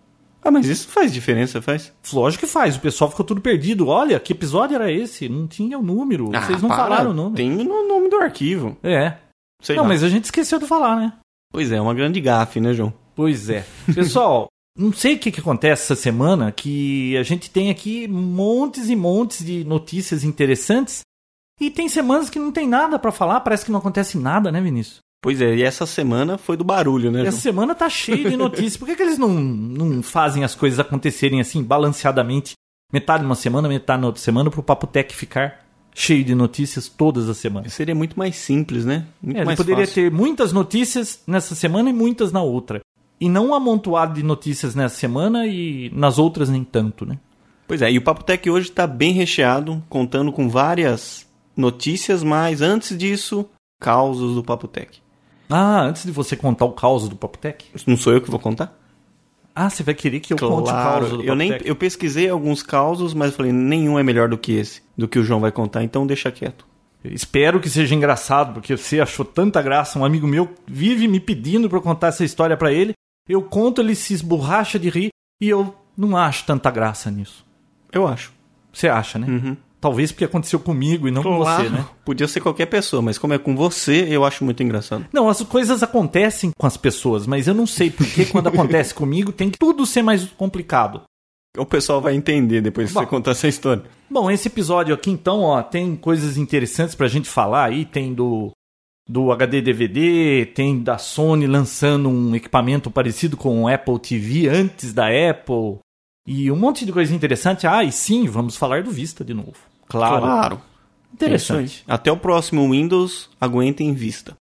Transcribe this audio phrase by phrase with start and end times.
[0.43, 1.93] Ah, mas isso faz diferença, faz?
[2.11, 3.87] Lógico que faz, o pessoal ficou tudo perdido.
[3.87, 5.29] Olha, que episódio era esse?
[5.29, 6.27] Não tinha o número.
[6.31, 6.83] Vocês não Ah, para.
[6.83, 7.35] falaram o número.
[7.35, 8.75] Tem no nome do arquivo.
[8.81, 9.13] É.
[9.61, 9.89] Sei não, lá.
[9.89, 11.13] mas a gente esqueceu de falar, né?
[11.51, 12.93] Pois é, uma grande gafe, né, João?
[13.15, 13.63] Pois é.
[13.93, 14.47] Pessoal,
[14.77, 18.95] não sei o que, que acontece essa semana, que a gente tem aqui montes e
[18.95, 21.01] montes de notícias interessantes.
[21.59, 24.61] E tem semanas que não tem nada pra falar, parece que não acontece nada, né,
[24.61, 24.99] Vinícius?
[25.21, 28.37] Pois é, e essa semana foi do barulho, né, E essa semana tá cheia de
[28.37, 28.77] notícias.
[28.77, 32.53] Por que, que eles não, não fazem as coisas acontecerem assim, balanceadamente?
[32.93, 37.27] Metade numa semana, metade na outra semana, pro Papo Tech ficar cheio de notícias todas
[37.27, 37.73] as semanas.
[37.73, 39.07] Seria muito mais simples, né?
[39.21, 40.03] Muito É, ele mais poderia fácil.
[40.03, 42.79] ter muitas notícias nessa semana e muitas na outra.
[43.19, 47.17] E não um amontoado de notícias nessa semana e nas outras nem tanto, né?
[47.67, 51.26] Pois é, e o Papo Tech hoje está bem recheado, contando com várias
[51.57, 53.49] notícias, mas antes disso,
[53.81, 55.01] causos do Papo Tech.
[55.49, 57.65] Ah, antes de você contar o caos do Papo Tech.
[57.85, 58.77] Não sou eu que vou contar?
[59.55, 62.61] Ah, você vai querer que eu conte o caos do eu nem eu pesquisei alguns
[62.61, 65.51] causos, mas eu falei, nenhum é melhor do que esse, do que o João vai
[65.51, 66.63] contar, então deixa quieto.
[67.03, 69.97] Espero que seja engraçado, porque você achou tanta graça.
[69.97, 72.93] Um amigo meu vive me pedindo pra eu contar essa história pra ele.
[73.27, 75.09] Eu conto, ele se esborracha de rir
[75.41, 77.45] e eu não acho tanta graça nisso.
[77.91, 78.33] Eu acho.
[78.71, 79.27] Você acha, né?
[79.27, 79.57] Uhum.
[79.79, 81.85] Talvez porque aconteceu comigo e não com você, né?
[82.03, 85.05] Podia ser qualquer pessoa, mas como é com você, eu acho muito engraçado.
[85.13, 89.31] Não, as coisas acontecem com as pessoas, mas eu não sei porque quando acontece comigo
[89.31, 91.03] tem que tudo ser mais complicado.
[91.57, 93.01] O pessoal vai entender depois que Bom.
[93.01, 93.83] você contar essa história.
[94.09, 98.51] Bom, esse episódio aqui então, ó, tem coisas interessantes pra gente falar aí, tem do
[99.09, 104.91] do HD DVD, tem da Sony lançando um equipamento parecido com o Apple TV antes
[104.91, 105.79] da Apple
[106.27, 107.65] e um monte de coisa interessante.
[107.65, 109.55] Ah, e sim, vamos falar do Vista de novo.
[109.87, 110.21] Claro.
[110.21, 110.61] Claro.
[111.09, 111.83] É Interessante.
[111.87, 111.93] aí.
[111.95, 114.35] Até o próximo Windows, aguentem vista.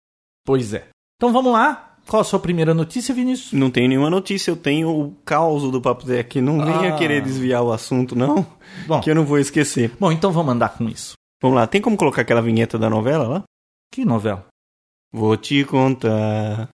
[0.44, 0.88] Pois é.
[1.16, 1.94] Então vamos lá.
[2.08, 3.52] Qual a sua primeira notícia, Vinícius?
[3.52, 6.40] Não tenho nenhuma notícia, eu tenho o caos do Papo Tech.
[6.40, 6.96] Não venha Ah.
[6.98, 8.46] querer desviar o assunto, não,
[8.86, 9.90] Bom, que eu não vou esquecer.
[9.98, 11.14] bom, então vamos andar com isso.
[11.42, 13.42] Vamos lá, tem como colocar aquela vinheta da novela lá?
[13.92, 14.46] Que novela?
[15.12, 16.68] Vou te contar.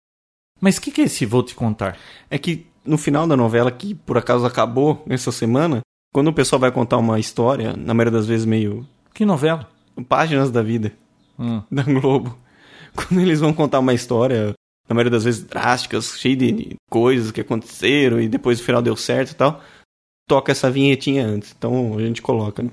[0.60, 1.98] Mas o que, que é esse Vou Te Contar?
[2.30, 5.80] É que no final da novela, que por acaso acabou essa semana,
[6.12, 9.68] quando o pessoal vai contar uma história, na maioria das vezes meio Que novela?
[10.08, 10.92] páginas da vida
[11.38, 11.62] Hum.
[11.70, 12.36] da Globo,
[12.94, 14.52] quando eles vão contar uma história,
[14.88, 18.96] na maioria das vezes drásticas, cheia de coisas que aconteceram e depois no final deu
[18.96, 19.60] certo e tal,
[20.28, 21.54] toca essa vinhetinha antes.
[21.56, 22.70] Então a gente coloca, né?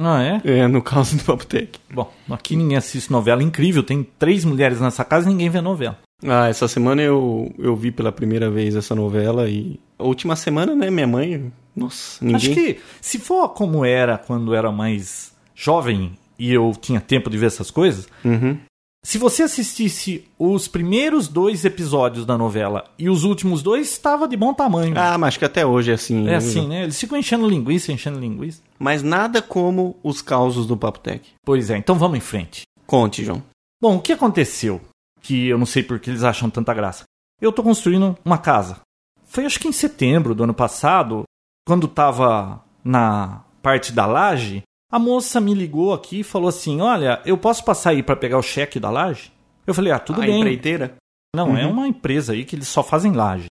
[0.00, 0.40] Ah, é?
[0.44, 1.78] É, no caso do Papo Tech.
[1.92, 3.42] Bom, aqui ninguém assiste novela.
[3.42, 5.98] Incrível, tem três mulheres nessa casa e ninguém vê novela.
[6.26, 9.78] Ah, essa semana eu, eu vi pela primeira vez essa novela e.
[9.98, 11.52] A última semana, né, minha mãe.
[11.74, 12.36] Nossa, ninguém.
[12.36, 17.38] Acho que se for como era quando era mais jovem e eu tinha tempo de
[17.38, 18.56] ver essas coisas, Uhum.
[19.04, 24.36] se você assistisse os primeiros dois episódios da novela e os últimos dois, estava de
[24.36, 24.94] bom tamanho.
[24.96, 26.22] Ah, mas acho que até hoje é assim.
[26.22, 26.36] é né?
[26.36, 26.82] assim, né?
[26.84, 28.60] Eles ficam enchendo linguiça, enchendo linguiça.
[28.78, 31.22] Mas nada como os causos do Papo Tech.
[31.44, 32.62] Pois é, então vamos em frente.
[32.86, 33.42] Conte, João.
[33.80, 34.80] Bom, o que aconteceu?
[35.20, 37.04] Que eu não sei por que eles acham tanta graça.
[37.40, 38.80] Eu tô construindo uma casa.
[39.24, 41.24] Foi acho que em setembro do ano passado,
[41.66, 47.20] quando tava na parte da laje, a moça me ligou aqui e falou assim: Olha,
[47.26, 49.30] eu posso passar aí pra pegar o cheque da laje?
[49.66, 50.38] Eu falei: Ah, tudo a bem.
[50.40, 50.96] empreiteira?
[51.36, 51.72] Não, é Uhum.
[51.72, 53.46] uma empresa aí que eles só fazem laje.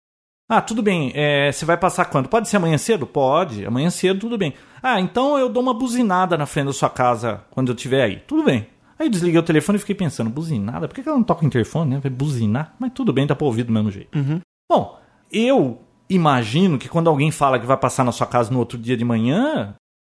[0.49, 1.11] Ah, tudo bem.
[1.13, 2.27] é, você vai passar quando?
[2.29, 3.05] Pode ser amanhã cedo?
[3.05, 3.65] Pode.
[3.65, 4.53] Amanhã cedo, tudo bem.
[4.81, 8.15] Ah, então eu dou uma buzinada na frente da sua casa quando eu estiver aí.
[8.25, 8.65] Tudo bem.
[8.99, 10.87] Aí eu desliguei o telefone e fiquei pensando, buzinada?
[10.87, 11.99] Por que ela não toca o interfone, né?
[11.99, 12.73] Vai buzinar?
[12.79, 14.17] Mas tudo bem, dá pra ouvir do mesmo jeito.
[14.17, 14.39] Uhum.
[14.71, 14.99] Bom,
[15.31, 18.97] eu imagino que quando alguém fala que vai passar na sua casa no outro dia
[18.97, 19.75] de manhã,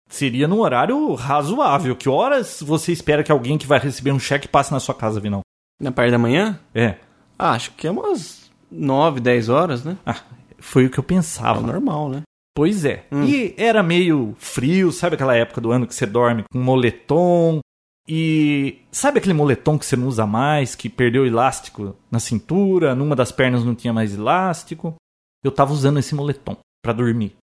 [0.10, 1.96] seria num horário razoável.
[1.96, 5.20] Que horas você espera que alguém que vai receber um cheque passe na sua casa,
[5.20, 5.42] Vinão?
[5.80, 6.60] Na parte da manhã?
[6.74, 6.96] É.
[7.38, 9.98] Ah, acho que é umas 9, 10 horas, né?
[10.06, 10.20] Ah,
[10.60, 11.62] foi o que eu pensava.
[11.62, 12.22] normal, né?
[12.56, 13.06] Pois é.
[13.12, 13.24] Hum.
[13.24, 17.60] E era meio frio, sabe aquela época do ano que você dorme com moletom?
[18.08, 23.16] E sabe aquele moletom que você não usa mais, que perdeu elástico na cintura, numa
[23.16, 24.96] das pernas não tinha mais elástico?
[25.44, 27.36] Eu tava usando esse moletom pra dormir.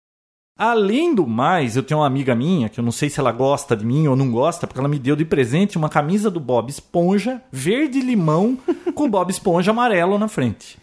[0.59, 3.77] Além do mais, eu tenho uma amiga minha, que eu não sei se ela gosta
[3.77, 6.71] de mim ou não gosta, porque ela me deu de presente uma camisa do Bob
[6.71, 8.57] Esponja, verde limão,
[8.95, 10.79] com Bob Esponja amarelo na frente.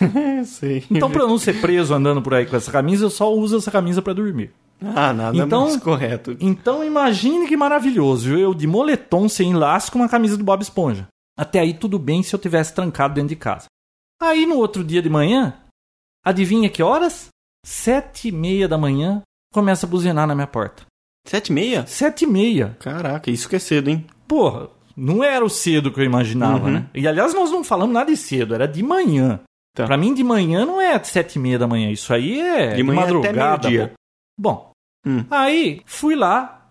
[0.88, 3.56] Então, pra eu não ser preso andando por aí com essa camisa, eu só uso
[3.56, 4.52] essa camisa pra dormir.
[4.80, 6.36] Ah, nada Então- mais correto.
[6.40, 11.06] Então imagine que maravilhoso, eu de moletom sem laço com uma camisa do Bob Esponja.
[11.36, 13.66] Até aí tudo bem se eu tivesse trancado dentro de casa.
[14.20, 15.54] Aí no outro dia de manhã,
[16.24, 17.28] adivinha que horas?
[17.64, 19.22] Sete e meia da manhã,
[19.52, 20.84] começa a buzinar na minha porta.
[21.26, 21.86] Sete e meia?
[21.86, 22.76] Sete e meia.
[22.80, 24.06] Caraca, isso que é cedo, hein?
[24.26, 26.72] Porra, não era o cedo que eu imaginava, Uhum.
[26.72, 26.86] né?
[26.94, 29.40] E aliás, nós não falamos nada de cedo, era de manhã.
[29.76, 29.84] Tá.
[29.86, 32.82] Pra mim, de manhã não é sete e meia da manhã, isso aí é De
[32.82, 33.68] manhã até madrugada.
[33.68, 33.92] meio-dia.
[34.38, 34.70] Bom,
[35.06, 35.24] Hum.
[35.30, 36.66] aí fui lá,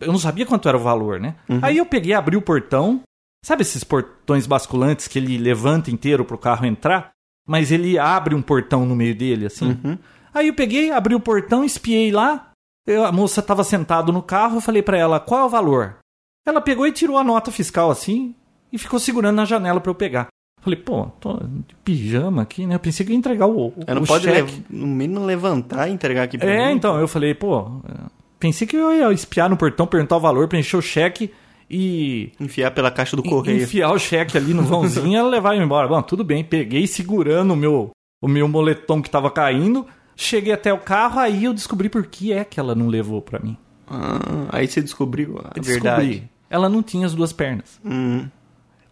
[0.00, 1.36] eu não sabia quanto era o valor, né?
[1.48, 1.58] Uhum.
[1.62, 3.02] Aí eu peguei, abri o portão,
[3.44, 7.10] sabe esses portões basculantes que ele levanta inteiro pro carro entrar?
[7.46, 9.78] Mas ele abre um portão no meio dele, assim.
[9.84, 9.98] Uhum.
[10.32, 12.50] Aí eu peguei, abri o portão, espiei lá.
[12.86, 15.98] Eu- a moça estava sentada no carro, eu falei pra ela, qual é o valor?
[16.46, 18.34] Ela pegou e tirou a nota fiscal assim
[18.72, 20.28] e ficou segurando na janela pra eu pegar.
[20.62, 22.76] Falei, pô, tô de pijama aqui, né?
[22.76, 24.36] Eu pensei que ia entregar o, o Ela não o pode, cheque.
[24.40, 26.76] lev- no mínimo, levantar e entregar aqui pra É, mim.
[26.76, 27.94] então, eu falei, pô, é,
[28.38, 31.32] pensei que eu ia espiar no portão, perguntar o valor, preencher o cheque
[31.68, 33.62] e Enfiar pela caixa do correio.
[33.64, 35.88] enfiar o cheque ali no vãozinho e ela levar eu embora.
[35.88, 37.90] Bom, tudo bem, peguei segurando o meu,
[38.22, 42.32] o meu moletom que tava caindo, cheguei até o carro, aí eu descobri por que
[42.32, 43.56] é que ela não levou pra mim.
[43.88, 46.06] Ah, aí você descobriu a Eu verdade.
[46.06, 46.30] descobri.
[46.48, 47.80] Ela não tinha as duas pernas.
[47.84, 48.26] Hum.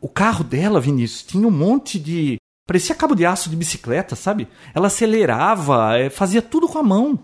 [0.01, 2.37] O carro dela, Vinícius, tinha um monte de.
[2.67, 4.47] Parecia cabo de aço de bicicleta, sabe?
[4.75, 7.19] Ela acelerava, eh, fazia tudo com a mão.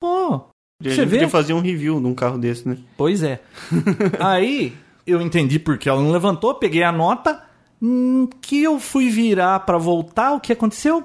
[0.00, 0.44] Pô, A
[0.84, 1.26] você vê?
[1.28, 2.76] fazer um review de um carro desse, né?
[2.96, 3.40] Pois é.
[4.20, 7.42] Aí eu entendi porque ela não levantou, peguei a nota.
[7.80, 11.04] hum, Que eu fui virar pra voltar, o que aconteceu?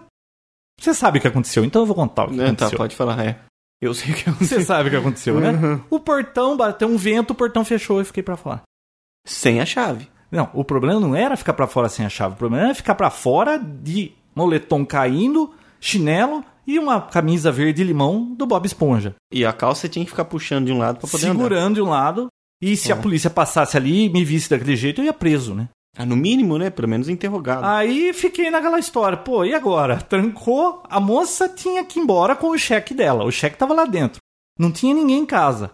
[0.79, 2.77] Você sabe o que aconteceu, então eu vou contar o que É, tá, aconteceu.
[2.77, 3.39] pode falar, é.
[3.81, 4.59] Eu sei o que aconteceu.
[4.59, 5.51] Você sabe o que aconteceu, né?
[5.51, 5.81] Uhum.
[5.89, 8.61] O portão bateu um vento, o portão fechou e fiquei pra fora.
[9.25, 10.09] Sem a chave.
[10.31, 12.95] Não, o problema não era ficar pra fora sem a chave, o problema era ficar
[12.95, 19.45] pra fora de moletom caindo, chinelo e uma camisa verde limão do Bob Esponja, E
[19.45, 21.35] a calça tinha que ficar puxando de um lado pra poder andar.
[21.37, 22.27] segurando de um lado.
[22.61, 22.99] E se a Ó.
[23.01, 25.69] polícia passasse ali e me visse daquele jeito, eu ia preso, né?
[25.97, 26.69] Ah, no mínimo, né?
[26.69, 27.65] Pelo menos interrogado.
[27.65, 29.97] Aí fiquei naquela história, pô, e agora?
[29.97, 33.23] Trancou, a moça tinha que ir embora com o cheque dela.
[33.23, 34.19] O cheque tava lá dentro.
[34.59, 35.71] Não tinha ninguém em casa.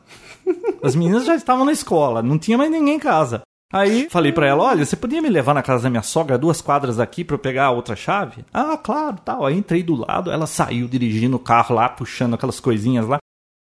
[0.83, 3.41] As meninas já estavam na escola, não tinha mais ninguém em casa.
[3.71, 6.61] Aí falei pra ela, olha, você podia me levar na casa da minha sogra, duas
[6.61, 8.43] quadras aqui pra eu pegar a outra chave?
[8.53, 9.45] Ah, claro, tal.
[9.45, 13.17] Aí entrei do lado, ela saiu dirigindo o carro lá, puxando aquelas coisinhas lá.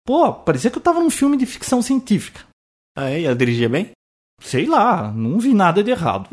[0.05, 2.41] Pô, parecia que eu tava num filme de ficção científica.
[2.97, 3.21] Ah, é?
[3.21, 3.91] E ela dirigia bem?
[4.41, 6.27] Sei lá, não vi nada de errado.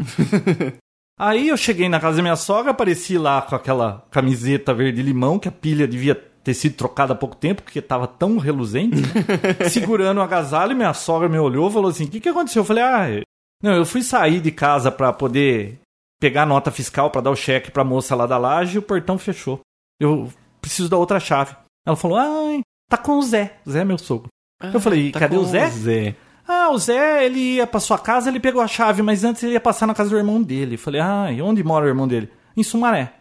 [1.18, 5.48] Aí eu cheguei na casa da minha sogra, apareci lá com aquela camiseta verde-limão, que
[5.48, 9.08] a pilha devia ter sido trocada há pouco tempo, porque tava tão reluzente, né?
[9.68, 12.60] segurando o agasalho, minha sogra me olhou e falou assim, o que, que aconteceu?
[12.60, 13.22] Eu falei, ah,
[13.66, 15.78] não, eu fui sair de casa pra poder
[16.20, 18.82] pegar a nota fiscal pra dar o cheque pra moça lá da laje e o
[18.82, 19.60] portão fechou.
[20.00, 21.54] Eu preciso da outra chave.
[21.86, 23.58] Ela falou, ah, tá com o Zé.
[23.68, 24.28] Zé é meu sogro.
[24.72, 25.68] eu falei, Tá cadê com o Zé?
[25.70, 26.16] Zé.
[26.48, 29.54] Ah, o Zé, ele ia pra sua casa, ele pegou a chave, mas antes ele
[29.54, 30.76] ia passar na casa do irmão dele.
[30.76, 32.30] Falei, ah, e onde mora o irmão dele?
[32.56, 33.12] Em Sumaré.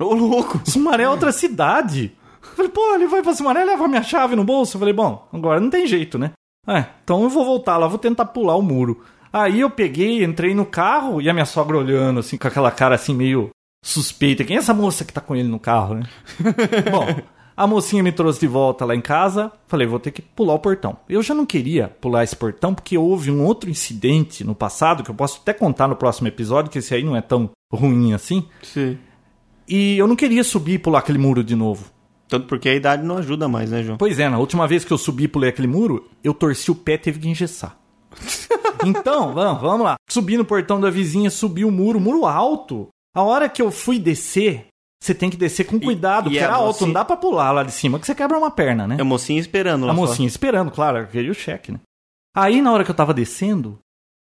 [0.00, 0.60] Ô, louco!
[0.64, 2.14] Sumaré é outra cidade.
[2.54, 4.78] Falei, pô, ele vai pra Sumaré leva minha chave no bolso.
[4.78, 6.32] Falei, bom, agora não tem jeito, né?
[6.66, 9.04] É, então eu vou voltar lá, vou tentar pular o muro.
[9.36, 12.94] Aí eu peguei, entrei no carro e a minha sogra olhando, assim, com aquela cara
[12.94, 13.50] assim meio
[13.84, 14.42] suspeita.
[14.44, 16.04] Quem é essa moça que tá com ele no carro, né?
[16.90, 17.06] bom,
[17.54, 19.52] a mocinha me trouxe de volta lá em casa.
[19.68, 20.96] Falei, vou ter que pular o portão.
[21.06, 25.10] Eu já não queria pular esse portão porque houve um outro incidente no passado que
[25.10, 28.42] eu posso até contar no próximo episódio, que esse aí não é tão ruim assim.
[28.62, 28.96] Sim.
[29.68, 31.92] E eu não queria subir e pular aquele muro de novo.
[32.26, 33.98] Tanto porque a idade não ajuda mais, né, João?
[33.98, 36.74] Pois é, na última vez que eu subi e pulei aquele muro, eu torci o
[36.74, 37.76] pé e teve que engessar.
[38.84, 39.96] então, vamos, vamos lá.
[40.08, 42.88] Subi no portão da vizinha, subi o muro, muro alto.
[43.14, 44.66] A hora que eu fui descer,
[45.02, 47.52] você tem que descer com cuidado, e porque era alto, mocinha- não dá pra pular
[47.52, 48.96] lá de cima, que você quebra uma perna, né?
[48.98, 50.08] É a mocinha esperando lá A fora.
[50.08, 51.80] mocinha esperando, claro, queria o cheque, né?
[52.36, 53.78] Aí, na hora que eu tava descendo,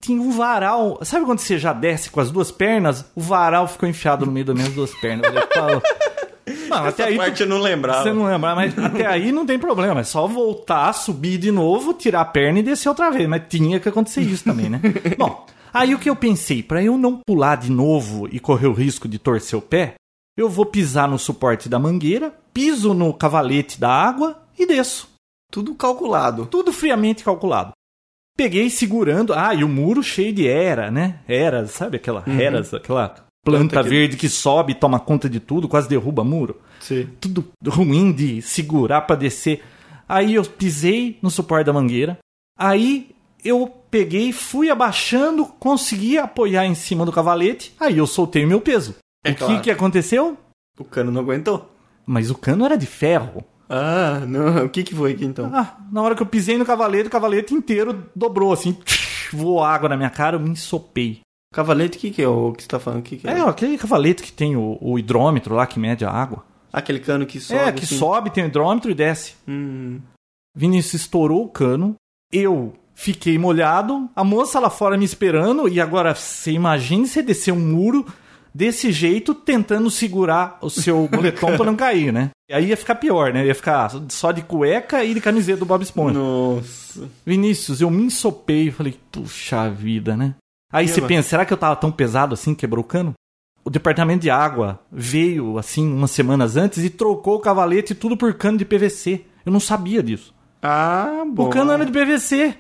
[0.02, 1.00] tinha um varal.
[1.02, 3.04] Sabe quando você já desce com as duas pernas?
[3.16, 5.26] O varal ficou enfiado no meio das minhas duas pernas.
[5.34, 5.82] Eu falei,
[6.54, 7.18] "Pô." Mano, até Essa aí.
[7.18, 8.04] parte eu não lembrava.
[8.04, 10.02] Você não lembra, mas até aí não tem problema.
[10.02, 13.28] É só voltar, subir de novo, tirar a perna e descer outra vez.
[13.28, 14.82] Mas tinha que acontecer isso também, né?
[15.18, 16.62] Bom, aí o que eu pensei?
[16.64, 19.96] Pra eu não pular de novo e correr o risco de torcer o pé,
[20.38, 25.10] eu vou pisar no suporte da mangueira, piso no cavalete da água e desço.
[25.52, 26.46] Tudo calculado.
[26.46, 27.72] Tudo friamente calculado.
[28.38, 29.34] Peguei segurando.
[29.34, 31.20] Ah, e o muro cheio de era, né?
[31.28, 33.16] Eras, sabe aquela eras, aquela
[33.52, 37.08] planta Planta que- verde que sobe, toma conta de tudo, quase derruba muro Sim.
[37.20, 39.64] tudo ruim de segurar pra descer.
[40.08, 42.18] Aí eu pisei no suporte da mangueira.
[42.58, 43.10] Aí
[43.44, 47.74] eu peguei, fui abaixando, consegui apoiar em cima do cavalete.
[47.80, 48.96] Aí eu soltei o meu peso.
[49.24, 49.54] É o claro.
[49.56, 50.38] que, que aconteceu?
[50.80, 51.70] O cano não aguentou.
[52.06, 53.44] Mas o cano era de ferro.
[53.70, 54.64] Ah, não.
[54.66, 55.52] O que que foi aqui então?
[55.54, 58.78] Ah, na hora que eu pisei no cavalete, o cavalete inteiro dobrou assim.
[59.34, 61.20] Voou água na minha cara, eu me ensopei.
[61.58, 63.02] Cavalete, o que que é o que você tá falando?
[63.02, 63.32] Que que é?
[63.32, 66.46] É, aquele cavalete que tem o, o hidrômetro lá que mede a água.
[66.72, 67.60] Aquele cano que sobe.
[67.60, 67.98] é, que assim.
[67.98, 69.34] sobe, tem o hidrômetro e desce.
[69.48, 70.00] Hum.
[70.56, 71.96] Vinícius estourou o cano.
[72.32, 74.08] Eu fiquei molhado.
[74.16, 75.68] A moça lá fora me esperando.
[75.68, 78.06] E agora, você imagine você descer um muro
[78.54, 82.30] desse jeito, tentando segurar o seu moletom pra não cair, né?
[82.48, 83.44] E aí ia ficar pior, né?
[83.44, 86.20] Ia ficar só de cueca e de camiseta do Bob Esponja.
[86.20, 87.10] Nossa.
[87.26, 88.70] Vinícius, eu me ensopei.
[88.70, 90.36] Falei, puxa vida, né?
[90.72, 93.14] Aí você pensa, será que eu tava tão pesado assim, quebrou o cano?
[93.64, 98.34] O departamento de água veio, assim, umas semanas antes e trocou o cavalete tudo por
[98.34, 99.26] cano de PVC.
[99.46, 100.34] Eu não sabia disso.
[100.62, 101.48] Ah, bom.
[101.48, 102.56] O cano era de PVC.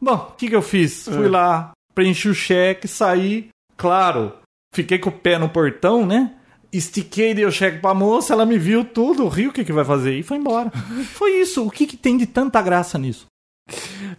[0.00, 1.04] Bom, o que, que eu fiz?
[1.04, 1.28] Fui É.
[1.28, 3.48] lá, preenchi o cheque, saí.
[3.76, 4.32] Claro,
[4.74, 6.34] fiquei com o pé no portão, né?
[6.72, 9.84] Estiquei, dei o cheque pra moça, ela me viu tudo, riu o que, que vai
[9.84, 10.70] fazer e foi embora.
[11.14, 11.64] foi isso.
[11.66, 13.26] O que, que tem de tanta graça nisso?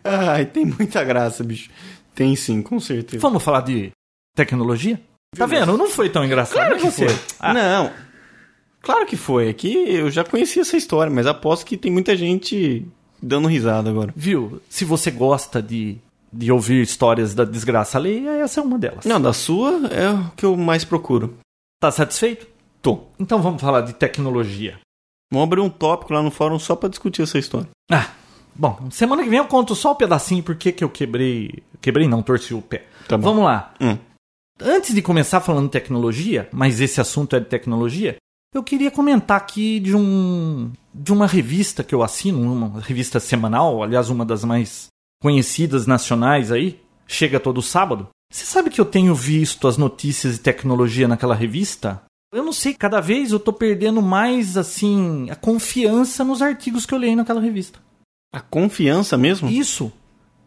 [0.03, 1.69] Ai, tem muita graça, bicho.
[2.16, 3.22] Tem sim, com certeza.
[3.22, 3.92] Vamos falar de
[4.36, 5.00] tecnologia?
[5.36, 5.78] Tá vendo?
[5.78, 6.56] Não foi tão engraçado.
[6.56, 7.08] Claro que você?
[7.10, 7.36] foi.
[7.39, 7.92] Ah, Não.
[8.82, 9.50] Claro que foi.
[9.50, 12.86] Aqui eu já conhecia essa história, mas aposto que tem muita gente
[13.22, 14.13] dando risada agora.
[14.16, 14.62] Viu?
[14.70, 15.98] Se você gosta de,
[16.32, 19.06] de ouvir histórias da desgraça alheia, essa é uma delas.
[19.06, 21.38] Não, da sua é o que eu mais procuro.
[21.82, 22.48] Tá satisfeito?
[22.82, 23.04] Tô.
[23.20, 24.80] Então vamos falar de tecnologia.
[25.32, 27.68] Vamos abrir um tópico lá no fórum só pra discutir essa história.
[27.92, 28.10] Ah,
[28.60, 31.63] bom, semana que vem eu conto só o pedacinho porque que eu quebrei.
[31.80, 32.86] Quebrei não, torci o pé.
[33.08, 33.24] Tá bom.
[33.30, 33.74] Vamos lá.
[33.80, 33.98] Hum.
[34.62, 38.18] Antes de começar falando de tecnologia, mas esse assunto é de tecnologia,
[38.54, 43.82] eu queria comentar aqui de um de uma revista que eu assino, uma revista semanal,
[43.82, 44.88] aliás, uma das mais
[45.22, 48.10] conhecidas nacionais aí, chega todo sábado.
[48.32, 52.01] Você sabe que eu tenho visto as notícias de tecnologia naquela revista?
[52.34, 56.94] Eu não sei, cada vez eu tô perdendo mais assim a confiança nos artigos que
[56.94, 57.80] eu leio naquela revista.
[58.33, 59.50] A confiança mesmo?
[59.50, 59.91] Isso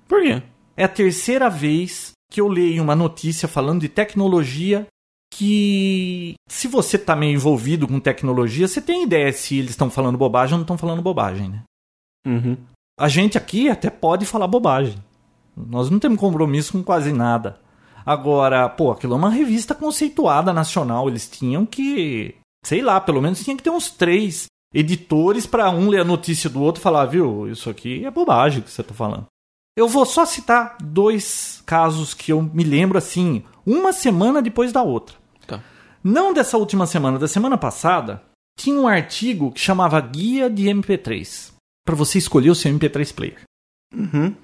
[0.06, 0.42] Por quê?
[0.76, 4.86] é a terceira vez que eu leio uma notícia falando de tecnologia
[5.34, 10.18] que, se você tá meio envolvido com tecnologia, você tem ideia se eles estão falando
[10.18, 11.62] bobagem ou não estão falando bobagem, né?
[12.26, 12.56] Uhum.
[12.98, 14.96] A gente aqui até pode falar bobagem.
[15.56, 17.58] Nós não temos compromisso com quase nada.
[18.04, 21.08] Agora, pô, aquilo é uma revista conceituada nacional.
[21.08, 22.34] Eles tinham que,
[22.64, 26.48] sei lá, pelo menos tinha que ter uns três editores para um ler a notícia
[26.48, 29.26] do outro e falar, viu, isso aqui é bobagem que você tá falando.
[29.76, 34.82] Eu vou só citar dois casos que eu me lembro assim, uma semana depois da
[34.82, 35.16] outra.
[35.46, 35.62] Tá.
[36.04, 38.22] Não dessa última semana, da semana passada,
[38.58, 41.52] tinha um artigo que chamava Guia de MP3
[41.84, 43.42] para você escolher o seu MP3 player.
[43.94, 44.34] Uhum.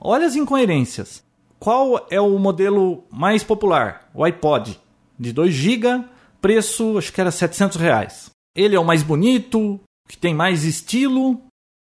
[0.00, 1.24] Olha as incoerências.
[1.58, 4.08] Qual é o modelo mais popular?
[4.14, 4.80] O iPod,
[5.18, 6.04] de 2 GB,
[6.40, 8.30] preço acho que era 700 reais.
[8.58, 11.40] Ele é o mais bonito, que tem mais estilo.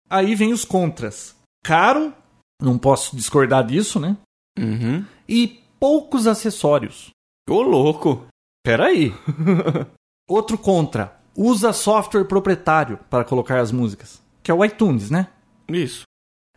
[0.08, 1.36] Aí vem os contras.
[1.62, 2.14] Caro,
[2.62, 4.16] não posso discordar disso, né?
[4.58, 5.04] Uhum.
[5.28, 7.10] E poucos acessórios.
[7.46, 8.24] Ô, louco.
[8.64, 9.12] Peraí.
[10.26, 11.20] Outro contra.
[11.36, 14.22] Usa software proprietário para colocar as músicas.
[14.42, 15.28] Que é o iTunes, né?
[15.68, 16.04] Isso.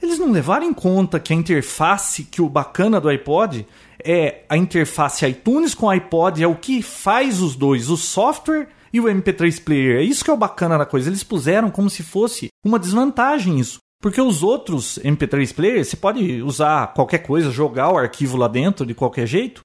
[0.01, 3.67] Eles não levaram em conta que a interface, que o bacana do iPod
[4.01, 8.69] é a interface iTunes com o iPod, é o que faz os dois, o software
[8.95, 9.97] e o MP3 player.
[9.97, 11.09] É isso que é o bacana da coisa.
[11.09, 13.79] Eles puseram como se fosse uma desvantagem isso.
[14.01, 18.85] Porque os outros MP3 players, você pode usar qualquer coisa, jogar o arquivo lá dentro
[18.85, 19.59] de qualquer jeito.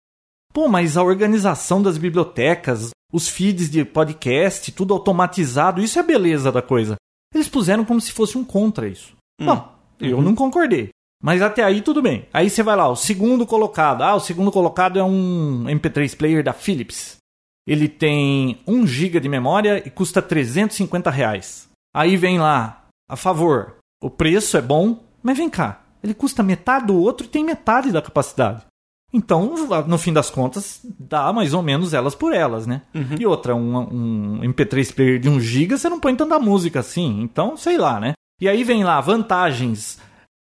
[0.52, 6.04] Pô, mas a organização das bibliotecas, os feeds de podcast, tudo automatizado, isso é a
[6.06, 6.96] beleza da coisa.
[7.32, 9.12] Eles puseram como se fosse um contra isso.
[9.40, 10.88] Bom, eu não concordei.
[11.22, 12.26] Mas até aí tudo bem.
[12.32, 14.02] Aí você vai lá, o segundo colocado.
[14.02, 17.20] Ah, o segundo colocado é um MP3 player da Philips.
[17.67, 21.69] Ele tem 1 GB de memória e custa 350 reais.
[21.95, 26.87] Aí vem lá, a favor, o preço é bom, mas vem cá, ele custa metade
[26.87, 28.64] do outro e tem metade da capacidade.
[29.12, 29.55] Então,
[29.88, 32.83] no fim das contas, dá mais ou menos elas por elas, né?
[33.19, 37.21] E outra, um, um MP3 player de 1 GB, você não põe tanta música assim.
[37.21, 38.12] Então, sei lá, né?
[38.40, 39.99] E aí vem lá vantagens,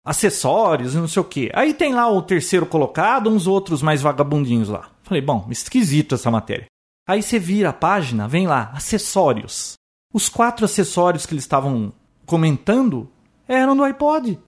[0.07, 1.50] acessórios e não sei o quê.
[1.52, 4.88] Aí tem lá o terceiro colocado, uns outros mais vagabundinhos lá.
[5.02, 6.66] Falei, bom, esquisito essa matéria.
[7.06, 9.75] Aí você vira a página, vem lá, acessórios.
[10.12, 11.92] Os quatro acessórios que eles estavam
[12.26, 13.11] comentando
[13.49, 14.38] eram do iPod.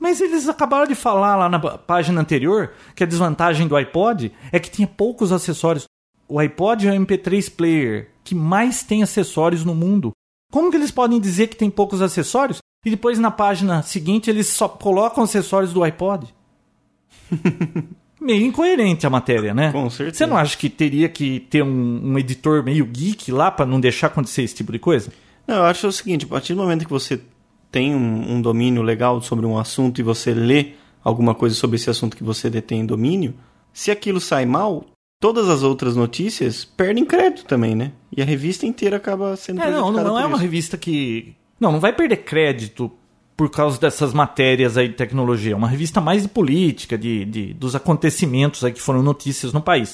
[0.00, 4.58] Mas eles acabaram de falar lá na página anterior que a desvantagem do iPod é
[4.58, 5.84] que tinha poucos acessórios.
[6.26, 10.12] O iPod é o MP3 player que mais tem acessórios no mundo.
[10.50, 14.46] Como que eles podem dizer que tem poucos acessórios E depois na página seguinte eles
[14.48, 16.34] só colocam acessórios do iPod.
[18.20, 19.72] meio incoerente a matéria, né?
[19.72, 20.18] Com certeza.
[20.18, 23.80] Você não acha que teria que ter um, um editor meio geek lá para não
[23.80, 25.10] deixar acontecer esse tipo de coisa?
[25.46, 27.20] Não, eu acho o seguinte, a partir do momento que você
[27.72, 30.72] tem um, um domínio legal sobre um assunto e você lê
[31.02, 33.34] alguma coisa sobre esse assunto que você detém domínio,
[33.72, 34.86] se aquilo sai mal,
[35.18, 37.92] todas as outras notícias perdem crédito também, né?
[38.14, 41.34] E a revista inteira acaba sendo É, não, prejudicada não é uma revista que.
[41.58, 42.90] Não, não vai perder crédito
[43.40, 45.54] por causa dessas matérias aí de tecnologia.
[45.54, 49.62] É uma revista mais de política, de, de, dos acontecimentos aí que foram notícias no
[49.62, 49.92] país.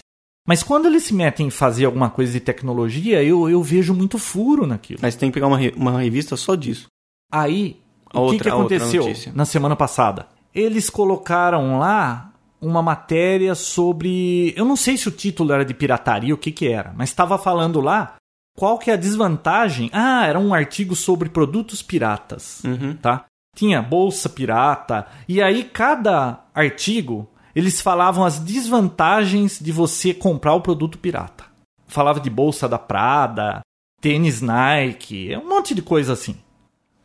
[0.48, 4.18] Mas quando eles se metem em fazer alguma coisa de tecnologia, eu, eu vejo muito
[4.18, 4.98] furo naquilo.
[5.00, 6.88] Mas tem que pegar uma, uma revista só disso.
[7.32, 7.76] Aí,
[8.12, 10.26] A o que, outra- que outra aconteceu na semana passada?
[10.52, 14.54] Eles colocaram lá uma matéria sobre.
[14.56, 17.38] Eu não sei se o título era de pirataria, o que, que era, mas estava
[17.38, 18.16] falando lá
[18.56, 19.88] qual que é a desvantagem.
[19.92, 22.60] Ah, era um artigo sobre produtos piratas.
[22.64, 22.96] Uhum.
[22.96, 23.24] Tá?
[23.56, 25.08] Tinha bolsa pirata.
[25.26, 31.44] E aí, cada artigo, eles falavam as desvantagens de você comprar o produto pirata.
[31.88, 33.62] Falava de bolsa da Prada,
[34.00, 36.36] tênis Nike, um monte de coisa assim.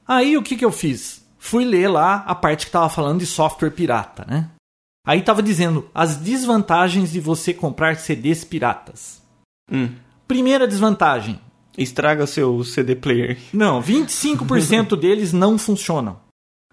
[0.07, 1.25] Aí o que, que eu fiz?
[1.39, 4.49] Fui ler lá a parte que tava falando de software pirata, né?
[5.07, 9.21] Aí tava dizendo as desvantagens de você comprar CDs piratas.
[9.71, 9.89] Hum.
[10.27, 11.39] Primeira desvantagem:
[11.77, 13.39] Estraga seu CD player.
[13.53, 16.19] não, 25% deles não funcionam.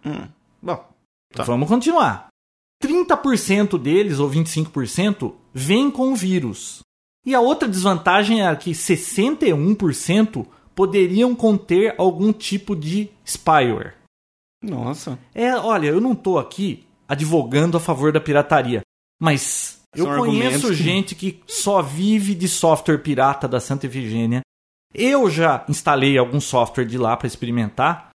[0.05, 0.29] Hum.
[0.63, 0.85] Bom,
[1.33, 1.43] Tá.
[1.45, 2.29] vamos continuar.
[2.83, 6.81] 30% deles, ou 25%, vem com vírus.
[7.27, 13.95] E a outra desvantagem era que 61% poderiam conter algum tipo de spyware.
[14.63, 15.19] Nossa.
[15.35, 18.83] É, olha, eu não tô aqui advogando a favor da pirataria,
[19.21, 23.87] mas eu São argumentos conheço que- gente que só vive de software pirata da Santa
[23.87, 24.41] Efigênia.
[24.95, 28.08] Eu já instalei algum software de lá para experimentar.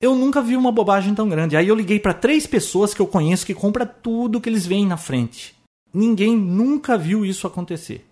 [0.00, 1.56] Eu nunca vi uma bobagem tão grande.
[1.56, 4.86] Aí eu liguei para três pessoas que eu conheço que compra tudo que eles veem
[4.86, 5.56] na frente.
[5.92, 8.06] Ninguém nunca viu isso acontecer.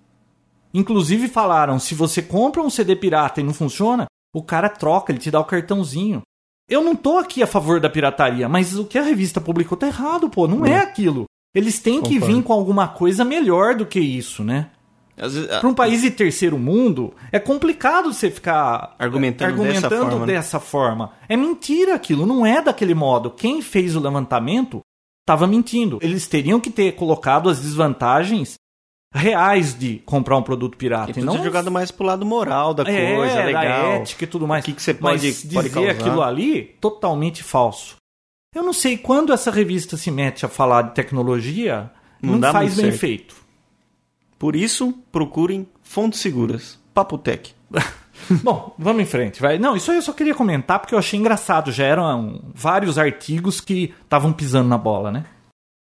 [0.74, 5.20] Inclusive falaram, se você compra um CD pirata e não funciona, o cara troca, ele
[5.20, 6.22] te dá o cartãozinho.
[6.68, 9.86] Eu não tô aqui a favor da pirataria, mas o que a revista publicou tá
[9.86, 10.48] errado, pô.
[10.48, 11.26] Não é aquilo.
[11.54, 12.26] Eles têm que Concordo.
[12.34, 14.70] vir com alguma coisa melhor do que isso, né?
[15.16, 20.18] Vezes, Para um país de terceiro mundo, é complicado você ficar Argumentando argumentando dessa forma,
[20.20, 20.26] né?
[20.26, 21.12] dessa forma.
[21.28, 23.30] É mentira aquilo, não é daquele modo.
[23.30, 24.80] Quem fez o levantamento
[25.22, 25.98] estava mentindo.
[26.02, 28.54] Eles teriam que ter colocado as desvantagens
[29.14, 31.18] reais de comprar um produto pirata.
[31.18, 33.92] E não jogado mais pro lado moral da é, coisa, da legal.
[33.92, 34.62] ética e tudo mais.
[34.62, 35.90] O que que você pode- Mas pode dizer causar?
[35.92, 37.96] aquilo ali, totalmente falso.
[38.54, 41.90] Eu não sei quando essa revista se mete a falar de tecnologia,
[42.22, 42.98] Não não, dá faz bem certo.
[42.98, 43.45] feito.
[44.38, 46.78] Por isso, procurem fontes seguras.
[46.92, 47.54] Papotec.
[48.42, 49.58] Bom, vamos em frente, vai.
[49.58, 51.70] Não, isso aí eu só queria comentar porque eu achei engraçado.
[51.70, 55.26] Já eram vários artigos que estavam pisando na bola, né?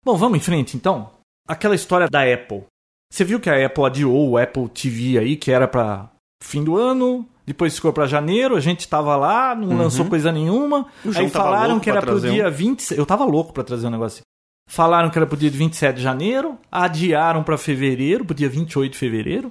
[0.05, 1.11] Bom, vamos em frente então.
[1.49, 2.65] Aquela história da Apple.
[3.13, 6.11] Você viu que a Apple adiou o Apple TV aí, que era para
[6.43, 10.87] fim do ano, depois ficou para janeiro, a gente tava lá, não lançou coisa nenhuma.
[11.05, 11.13] Uhum.
[11.15, 12.93] Aí falaram que era pro dia 20.
[12.97, 14.34] Eu tava louco para trazer um negócio assim.
[14.69, 18.99] Falaram que era pro dia 27 de janeiro, adiaram para fevereiro, pro dia 28 de
[18.99, 19.49] fevereiro.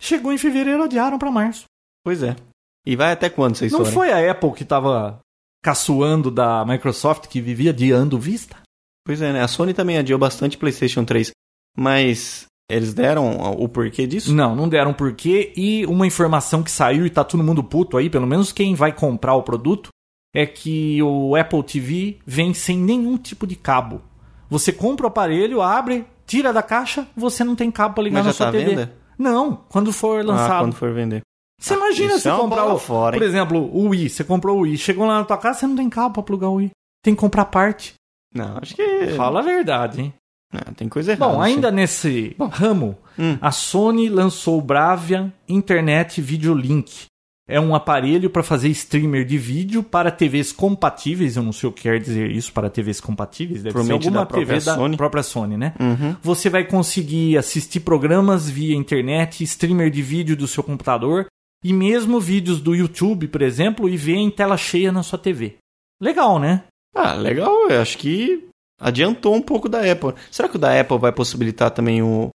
[0.00, 1.64] Chegou em fevereiro, adiaram para março.
[2.04, 2.36] Pois é.
[2.84, 5.18] E vai até quando essa Não foi a Apple que tava
[5.62, 8.56] caçoando da Microsoft que vivia adiando vista?
[9.04, 9.42] Pois é, né?
[9.42, 11.30] A Sony também adiou bastante PlayStation 3.
[11.76, 14.34] Mas eles deram o porquê disso?
[14.34, 15.52] Não, não deram porquê.
[15.56, 18.92] E uma informação que saiu e tá todo mundo puto aí, pelo menos quem vai
[18.92, 19.90] comprar o produto,
[20.34, 24.02] é que o Apple TV vem sem nenhum tipo de cabo.
[24.48, 28.26] Você compra o aparelho, abre, tira da caixa, você não tem cabo pra ligar Mas
[28.26, 28.64] na sua tá TV.
[28.70, 28.92] venda?
[29.18, 30.62] Não, quando for Ah, lançado.
[30.64, 31.20] quando for vender.
[31.60, 34.60] Você imagina isso você é comprar o, fora, por exemplo, o Wii, você comprou o
[34.62, 36.70] Wii, chegou lá na tua casa, você não tem cabo pra plugar o Wii.
[37.02, 37.94] Tem que comprar parte.
[38.34, 39.06] Não, acho que.
[39.16, 40.14] Fala a verdade, hein?
[40.52, 41.32] Não, tem coisa errada.
[41.32, 43.38] Bom, ainda nesse ramo, Hum.
[43.40, 47.06] a Sony lançou o Bravia Internet Video Link.
[47.48, 51.36] É um aparelho para fazer streamer de vídeo para TVs compatíveis.
[51.36, 53.62] Eu não sei o que quer dizer isso para TVs compatíveis.
[53.62, 54.96] Deve ser alguma da TV da Sony.
[54.96, 55.72] própria Sony, né?
[55.78, 56.16] Uhum.
[56.22, 61.26] Você vai conseguir assistir programas via internet, streamer de vídeo do seu computador
[61.62, 65.56] e mesmo vídeos do YouTube, por exemplo, e ver em tela cheia na sua TV.
[66.00, 66.64] Legal, né?
[66.94, 67.70] Ah, legal.
[67.70, 68.48] Eu acho que
[68.80, 70.14] adiantou um pouco da Apple.
[70.32, 72.28] Será que o da Apple vai possibilitar também o,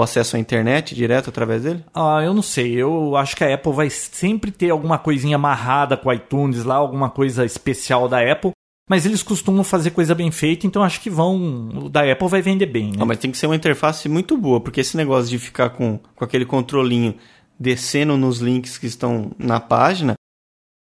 [0.00, 1.84] o acesso à internet direto através dele?
[1.94, 2.72] Ah, eu não sei.
[2.74, 6.76] Eu acho que a Apple vai sempre ter alguma coisinha amarrada com o iTunes lá,
[6.76, 8.52] alguma coisa especial da Apple.
[8.88, 11.68] Mas eles costumam fazer coisa bem feita, então acho que vão.
[11.74, 12.98] O da Apple vai vender bem, né?
[13.00, 16.00] Ah, mas tem que ser uma interface muito boa, porque esse negócio de ficar com,
[16.16, 17.14] com aquele controlinho
[17.60, 20.14] descendo nos links que estão na página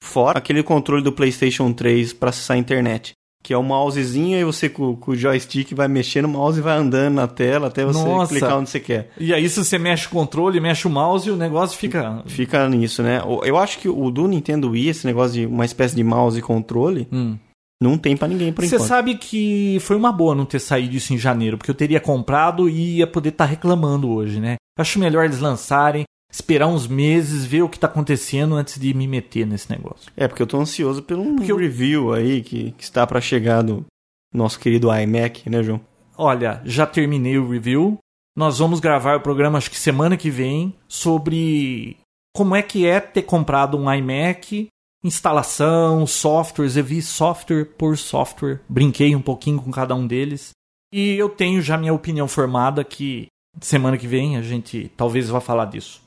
[0.04, 3.14] Fora aquele controle do PlayStation 3 para acessar a internet.
[3.44, 6.62] Que é o mousezinho e você com, com, o joystick vai mexendo o mouse e
[6.62, 8.32] vai andando na tela até você Nossa.
[8.32, 9.10] clicar onde você quer.
[9.20, 12.22] E aí, se você mexe o controle, mexe o mouse e o negócio fica.
[12.28, 13.20] Fica nisso, né?
[13.44, 16.42] Eu acho que o do Nintendo Wii, esse negócio de uma espécie de mouse e
[16.42, 17.36] controle, Hum.
[17.82, 18.88] não tem para ninguém por Você enquanto.
[18.88, 22.70] sabe que foi uma boa não ter saído isso em janeiro, porque eu teria comprado
[22.70, 24.56] e ia poder estar reclamando hoje, né?
[24.78, 29.06] Acho melhor eles lançarem, esperar uns meses, ver o que tá acontecendo antes de me
[29.08, 30.10] meter nesse negócio.
[30.16, 33.86] É, porque eu tô ansioso pelo eu- review aí que, que está para chegar do
[34.34, 35.82] nosso querido iMac, né, João?
[36.18, 37.98] Olha, já terminei o review.
[38.36, 41.98] Nós vamos gravar o programa, acho que semana que vem, sobre
[42.34, 44.68] como é que é ter comprado um iMac,
[45.04, 46.78] instalação, softwares.
[46.78, 50.52] Eu vi software por software, brinquei um pouquinho com cada um deles.
[50.94, 53.28] E eu tenho já minha opinião formada que
[53.60, 56.02] semana que vem a gente talvez vá falar disso.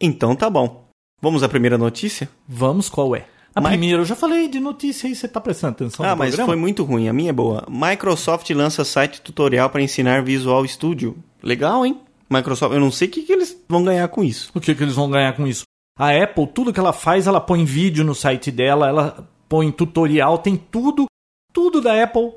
[0.00, 0.88] Então tá bom.
[1.20, 2.28] Vamos à primeira notícia?
[2.48, 3.26] Vamos, qual é?
[3.54, 6.46] A primeira, eu já falei de notícia aí, você tá prestando atenção ah, mas programa?
[6.46, 7.08] foi muito ruim.
[7.08, 7.66] A minha é boa.
[7.68, 11.16] Microsoft lança site tutorial para ensinar Visual Studio.
[11.42, 12.00] Legal, hein?
[12.30, 14.50] Microsoft, eu não sei o que, que eles vão ganhar com isso.
[14.54, 15.64] O que, que eles vão ganhar com isso?
[15.98, 20.38] A Apple, tudo que ela faz, ela põe vídeo no site dela, ela põe tutorial,
[20.38, 21.06] tem tudo.
[21.52, 22.32] Tudo da Apple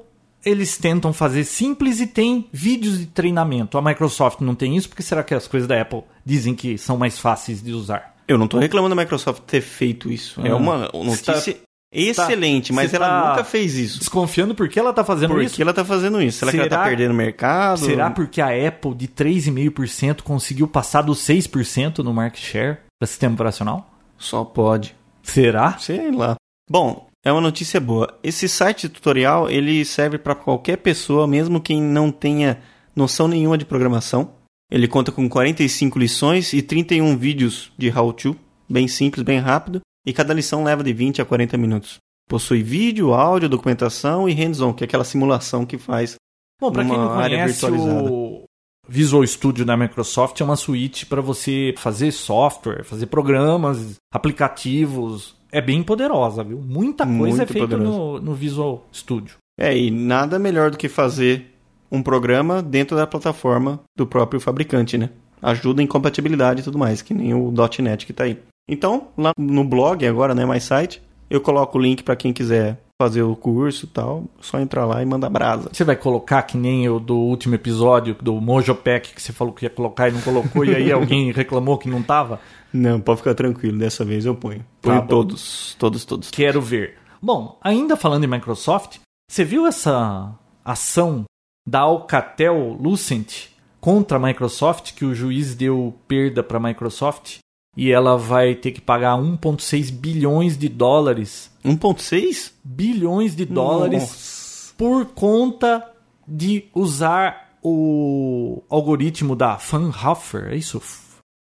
[0.45, 3.77] eles tentam fazer simples e tem vídeos de treinamento.
[3.77, 6.97] A Microsoft não tem isso, porque será que as coisas da Apple dizem que são
[6.97, 8.13] mais fáceis de usar?
[8.27, 10.39] Eu não tô reclamando da Microsoft ter feito isso.
[10.45, 10.55] É Ah.
[10.55, 11.57] uma notícia
[11.93, 13.99] excelente, mas ela tá nunca fez isso.
[13.99, 15.55] Desconfiando porque ela tá fazendo Por isso?
[15.55, 16.39] que ela tá fazendo isso?
[16.39, 17.79] Será, que ela tá Será- perdendo mercado?
[17.79, 23.35] Será porque a Apple de 3,5% conseguiu passar dos 6% no market share para sistema
[23.35, 23.89] operacional?
[24.17, 24.95] Só pode.
[25.21, 25.77] Será?
[25.77, 26.35] Sei lá.
[26.69, 28.19] Bom, é uma notícia boa.
[28.21, 32.61] Esse site tutorial, ele serve para qualquer pessoa, mesmo quem não tenha
[32.95, 34.35] noção nenhuma de programação.
[34.69, 38.35] Ele conta com 45 lições e 31 vídeos de how-to,
[38.69, 41.97] bem simples, bem rápido, e cada lição leva de 20 a 40 minutos.
[42.27, 46.15] Possui vídeo, áudio, documentação e hands-on, que é aquela simulação que faz.
[46.59, 48.43] Bom, para quem não conhece, o
[48.87, 55.35] Visual Studio da Microsoft é uma suíte para você fazer software, fazer programas, aplicativos.
[55.53, 56.57] É bem poderosa, viu?
[56.57, 59.35] Muita coisa Muito é feita no, no Visual Studio.
[59.55, 61.53] É, e nada melhor do que fazer
[61.91, 65.11] um programa dentro da plataforma do próprio fabricante, né?
[65.39, 68.39] Ajuda em compatibilidade e tudo mais, que nem o .NET que tá aí.
[68.67, 72.79] Então, lá no blog agora, né, mais site, eu coloco o link para quem quiser
[72.99, 75.69] fazer o curso e tal, só entrar lá e mandar brasa.
[75.71, 79.65] Você vai colocar que nem o do último episódio do Mojopec que você falou que
[79.65, 82.39] ia colocar e não colocou e aí alguém reclamou que não tava?
[82.73, 84.65] Não, pode ficar tranquilo, dessa vez eu ponho.
[84.81, 85.07] Ponho bom.
[85.07, 86.31] todos, todos, todos.
[86.31, 86.97] Quero ver.
[87.21, 88.97] Bom, ainda falando em Microsoft,
[89.29, 90.33] você viu essa
[90.65, 91.23] ação
[91.67, 97.37] da Alcatel Lucent contra a Microsoft, que o juiz deu perda para a Microsoft
[97.75, 102.51] e ela vai ter que pagar 1,6 bilhões de dólares 1.6?
[102.63, 104.73] bilhões de dólares Nossa.
[104.77, 105.91] por conta
[106.27, 110.81] de usar o algoritmo da Fraunhofer, é isso?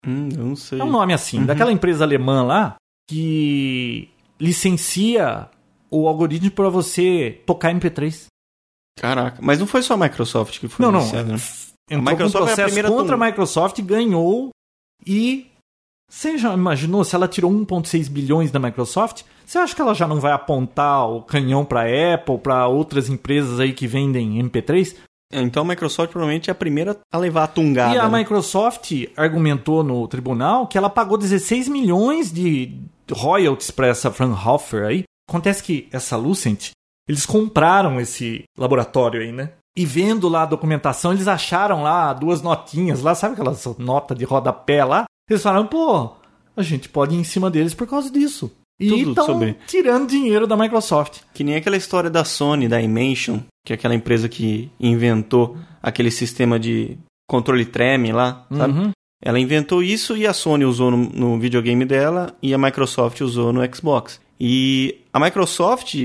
[0.05, 0.79] Hum, eu não sei.
[0.79, 1.45] É um nome assim, Uhum.
[1.45, 2.75] daquela empresa alemã lá
[3.09, 5.49] que licencia
[5.89, 8.25] o algoritmo para você tocar MP3.
[8.99, 11.05] Caraca, mas não foi só a Microsoft que foi Não, não.
[11.23, 11.35] né?
[11.89, 14.49] Entrou Microsoft com é a processo contra a Microsoft, ganhou
[15.05, 15.47] e
[16.09, 19.23] você já imaginou se ela tirou 1.6 bilhões da Microsoft?
[19.45, 21.81] Você acha que ela já não vai apontar o canhão para
[22.13, 24.95] Apple, para outras empresas aí que vendem MP3?
[25.33, 27.95] Então a Microsoft provavelmente é a primeira a levar a tungada.
[27.95, 28.19] E a né?
[28.19, 32.77] Microsoft argumentou no tribunal que ela pagou 16 milhões de
[33.11, 35.03] royalties para essa Fraunhofer aí.
[35.29, 36.71] Acontece que essa Lucent,
[37.07, 39.51] eles compraram esse laboratório aí, né?
[39.75, 44.23] E vendo lá a documentação, eles acharam lá duas notinhas lá, sabe aquela nota de
[44.23, 45.05] rodapé lá?
[45.27, 46.11] Eles falaram, pô,
[46.55, 48.51] a gente pode ir em cima deles por causa disso.
[48.79, 51.21] E estão tirando dinheiro da Microsoft.
[51.33, 56.11] Que nem aquela história da Sony, da Imension, que é aquela empresa que inventou aquele
[56.11, 56.97] sistema de
[57.27, 58.73] controle treme lá, sabe?
[58.73, 58.91] Uhum.
[59.21, 63.53] Ela inventou isso e a Sony usou no, no videogame dela e a Microsoft usou
[63.53, 64.19] no Xbox.
[64.37, 65.95] E a Microsoft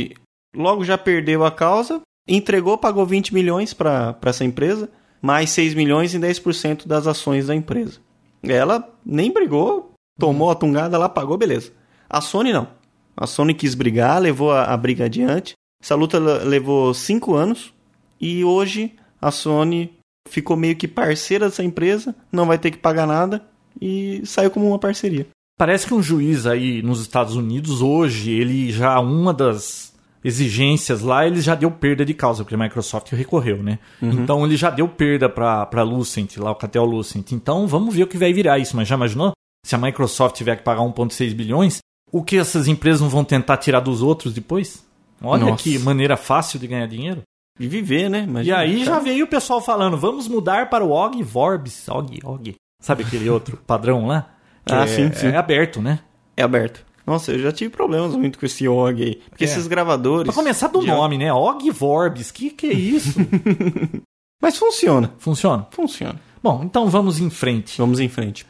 [0.55, 4.89] logo já perdeu a causa, entregou, pagou 20 milhões para essa empresa,
[5.21, 7.99] mais 6 milhões em 10% das ações da empresa.
[8.43, 11.73] Ela nem brigou, tomou a tungada lá, pagou, beleza.
[12.09, 12.69] A Sony não.
[13.17, 15.55] A Sony quis brigar, levou a, a briga adiante.
[15.83, 17.73] Essa luta le- levou 5 anos
[18.21, 19.91] e hoje a Sony
[20.29, 23.43] ficou meio que parceira dessa empresa, não vai ter que pagar nada
[23.81, 25.27] e saiu como uma parceria.
[25.59, 31.27] Parece que um juiz aí nos Estados Unidos hoje, ele já uma das exigências lá,
[31.27, 33.79] ele já deu perda de causa, porque a Microsoft recorreu, né?
[34.01, 37.33] Então ele já deu perda para para Lucent, lá o Catel Lucent.
[37.33, 39.33] Então vamos ver o que vai virar isso, mas já imaginou?
[39.67, 41.79] Se a Microsoft tiver que pagar 1.6 bilhões,
[42.13, 44.85] o que essas empresas não vão tentar tirar dos outros depois?
[45.23, 45.63] Olha Nossa.
[45.63, 47.23] que maneira fácil de ganhar dinheiro.
[47.59, 48.21] De viver, né?
[48.21, 49.03] E Imagina, aí já cara.
[49.05, 51.89] veio o pessoal falando, vamos mudar para o Og Vorbis.
[51.89, 52.55] Og, Og.
[52.81, 54.31] Sabe aquele outro padrão lá?
[54.71, 55.27] Ah, é, sim, sim.
[55.29, 55.99] É aberto, né?
[56.37, 56.87] É aberto.
[57.05, 59.15] Nossa, eu já tive problemas muito com esse OG aí.
[59.31, 59.47] Porque É.
[59.47, 60.27] esses gravadores.
[60.27, 61.33] Pra começar do de- nome, né?
[61.33, 62.31] Og Vorbis.
[62.31, 63.19] Que que é isso?
[64.41, 65.13] Mas funciona.
[65.19, 65.67] Funciona.
[65.71, 66.21] Funciona.
[66.43, 67.79] Bom, então vamos em frente.
[67.79, 68.47] Vamos em frente.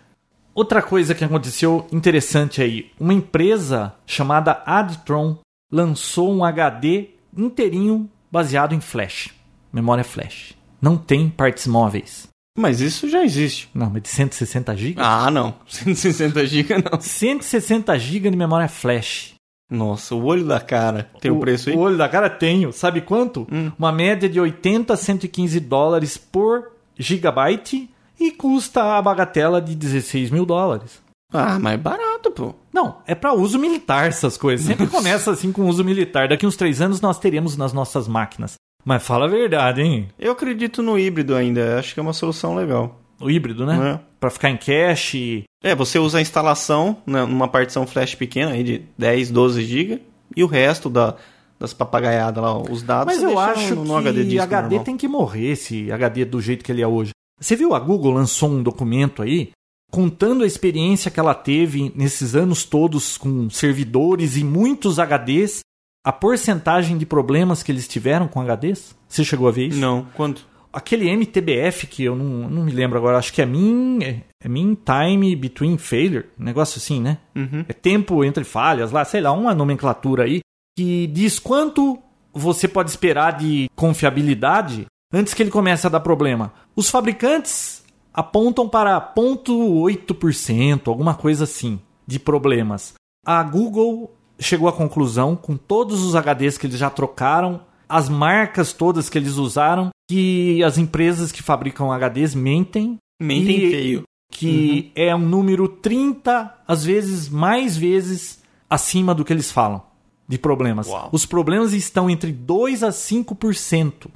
[0.54, 2.90] Outra coisa que aconteceu interessante aí.
[2.98, 5.38] Uma empresa chamada Adtron
[5.70, 9.30] lançou um HD inteirinho baseado em flash.
[9.72, 10.54] Memória flash.
[10.80, 12.28] Não tem partes móveis.
[12.56, 13.68] Mas isso já existe.
[13.72, 14.94] Não, mas de 160 GB?
[14.98, 15.54] Ah, não.
[15.68, 17.00] 160 GB não.
[17.00, 19.34] 160 GB de memória flash.
[19.70, 21.10] Nossa, o olho da cara.
[21.20, 21.76] Tem o, preço aí?
[21.76, 22.72] O olho da cara tenho.
[22.72, 23.46] Sabe quanto?
[23.52, 23.70] Hum.
[23.78, 30.30] Uma média de 80 a 115 dólares por gigabyte e custa a bagatela de 16
[30.30, 31.00] mil dólares.
[31.32, 32.54] Ah, mas é barato, pô.
[32.72, 34.66] Não, é para uso militar essas coisas.
[34.66, 36.28] Sempre começa assim com uso militar.
[36.28, 38.54] Daqui uns três anos nós teremos nas nossas máquinas.
[38.84, 40.08] Mas fala a verdade, hein?
[40.18, 41.78] Eu acredito no híbrido ainda.
[41.78, 43.00] Acho que é uma solução legal.
[43.20, 43.94] O híbrido, né?
[43.94, 44.00] É.
[44.20, 45.44] Pra ficar em cache.
[45.62, 50.02] É, você usa a instalação né, numa partição flash pequena aí de 10, 12 GB
[50.36, 51.16] e o resto da,
[51.58, 54.84] das papagaiadas lá, os dados, Mas eu acho no, que no HD disco HD normal.
[54.84, 57.10] tem que morrer, esse HD do jeito que ele é hoje.
[57.40, 59.50] Você viu, a Google lançou um documento aí
[59.90, 65.60] contando a experiência que ela teve nesses anos todos com servidores e muitos HDs,
[66.04, 68.94] a porcentagem de problemas que eles tiveram com HDs.
[69.08, 69.80] Você chegou a ver isso?
[69.80, 70.46] Não, quanto?
[70.72, 74.48] Aquele MTBF que eu não, não me lembro agora, acho que é Mean, é, é
[74.48, 77.18] mean Time Between Failure, um negócio assim, né?
[77.34, 77.64] Uhum.
[77.66, 80.40] É tempo entre falhas lá, sei lá, uma nomenclatura aí
[80.76, 81.98] que diz quanto
[82.32, 86.52] você pode esperar de confiabilidade antes que ele comece a dar problema.
[86.76, 87.77] Os fabricantes
[88.18, 92.94] apontam para 0,8%, alguma coisa assim, de problemas.
[93.24, 98.72] A Google chegou à conclusão, com todos os HDs que eles já trocaram, as marcas
[98.72, 104.02] todas que eles usaram, que as empresas que fabricam HDs mentem Mentem E- feio.
[104.32, 109.82] que é um número 30, às vezes mais vezes acima do que eles falam
[110.28, 110.86] de problemas.
[110.88, 111.08] Uau.
[111.12, 114.08] Os problemas estão entre 2 a 5%.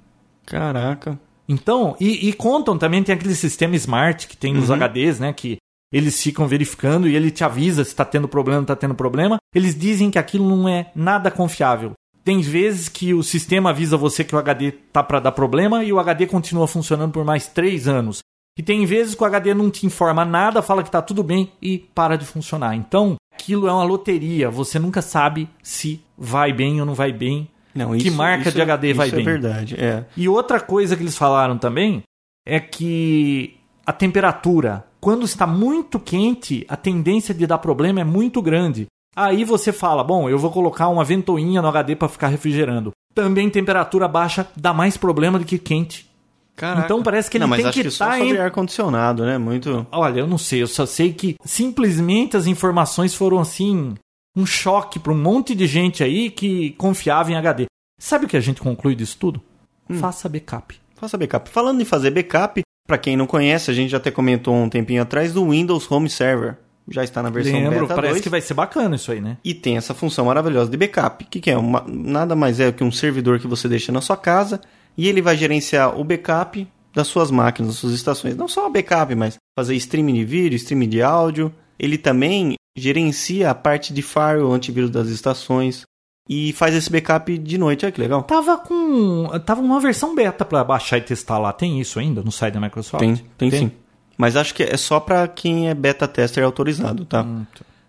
[0.46, 1.18] Caraca.
[1.52, 4.76] Então, e, e contam também, tem aquele sistema smart que tem nos Uhum.
[4.76, 5.32] HDs, né?
[5.32, 5.58] Que
[5.92, 9.36] eles ficam verificando e ele te avisa se está tendo problema, está tendo problema.
[9.54, 11.92] Eles dizem que aquilo não é nada confiável.
[12.24, 15.92] Tem vezes que o sistema avisa você que o HD tá para dar problema e
[15.92, 18.20] o HD continua funcionando por mais três anos.
[18.56, 21.52] E tem vezes que o HD não te informa nada, fala que tá tudo bem
[21.60, 22.74] e para de funcionar.
[22.74, 24.48] Então, aquilo é uma loteria.
[24.50, 27.48] Você nunca sabe se vai bem ou não vai bem.
[27.74, 29.24] Não, Que isso- marca isso de é- HD vai isso bem?
[29.26, 30.04] é verdade, é.
[30.16, 32.02] E outra coisa que eles falaram também
[32.46, 33.56] é que
[33.86, 38.86] a temperatura, quando está muito quente, a tendência de dar problema é muito grande.
[39.14, 42.92] Aí você fala, bom, eu vou colocar uma ventoinha no HD para ficar refrigerando.
[43.14, 46.10] Também temperatura baixa dá mais problema do que quente.
[46.56, 46.84] Caraca.
[46.84, 49.38] Então parece que ele não, mas tem acho que só tá sobre em- ar-condicionado, né?
[49.38, 49.86] Muito...
[49.90, 53.94] Olha, eu não sei, eu só sei que simplesmente as informações foram assim,
[54.36, 57.66] um choque para um monte de gente aí que confiava em HD.
[57.98, 59.42] Sabe o que a gente conclui disso tudo?
[59.88, 59.98] Hum.
[59.98, 60.74] Faça backup.
[60.96, 61.48] Faça backup.
[61.50, 65.02] Falando em fazer backup, pra quem não conhece, a gente já até comentou um tempinho
[65.02, 66.56] atrás do Windows Home Server.
[66.88, 68.22] Já está na versão Lembro, beta parece 2.
[68.22, 69.36] que vai ser bacana isso aí, né?
[69.44, 71.24] E tem essa função maravilhosa de backup.
[71.24, 71.56] O que, que é?
[71.56, 74.60] Uma- nada mais é que um servidor que você deixa na sua casa
[74.98, 78.36] e ele vai gerenciar o backup das suas máquinas, das suas estações.
[78.36, 81.54] Não só o backup, mas fazer streaming de vídeo, streaming de áudio.
[81.78, 85.84] Ele também gerencia a parte de firewall, antivírus das estações
[86.28, 87.84] e faz esse backup de noite.
[87.84, 88.22] Olha que legal.
[88.22, 89.28] Tava com.
[89.44, 91.52] Tava uma versão beta pra baixar e testar lá.
[91.52, 93.00] Tem isso ainda no site da Microsoft?
[93.00, 93.72] Tem, tem, sim.
[94.16, 97.22] Mas acho que é só para quem é beta tester autorizado, tá?
[97.22, 97.44] Hum,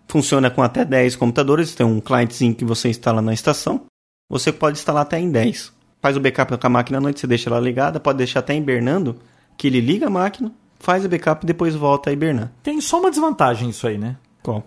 [0.08, 3.86] Funciona com até 10 computadores, tem um clientezinho que você instala na estação.
[4.30, 5.72] Você pode instalar até em 10.
[6.00, 8.54] Faz o backup com a máquina à noite, você deixa ela ligada, pode deixar até
[8.54, 9.16] hibernando,
[9.56, 12.52] que ele liga a máquina, faz o backup e depois volta a hibernar.
[12.62, 14.16] Tem só uma desvantagem isso aí, né?
[14.42, 14.62] Qual?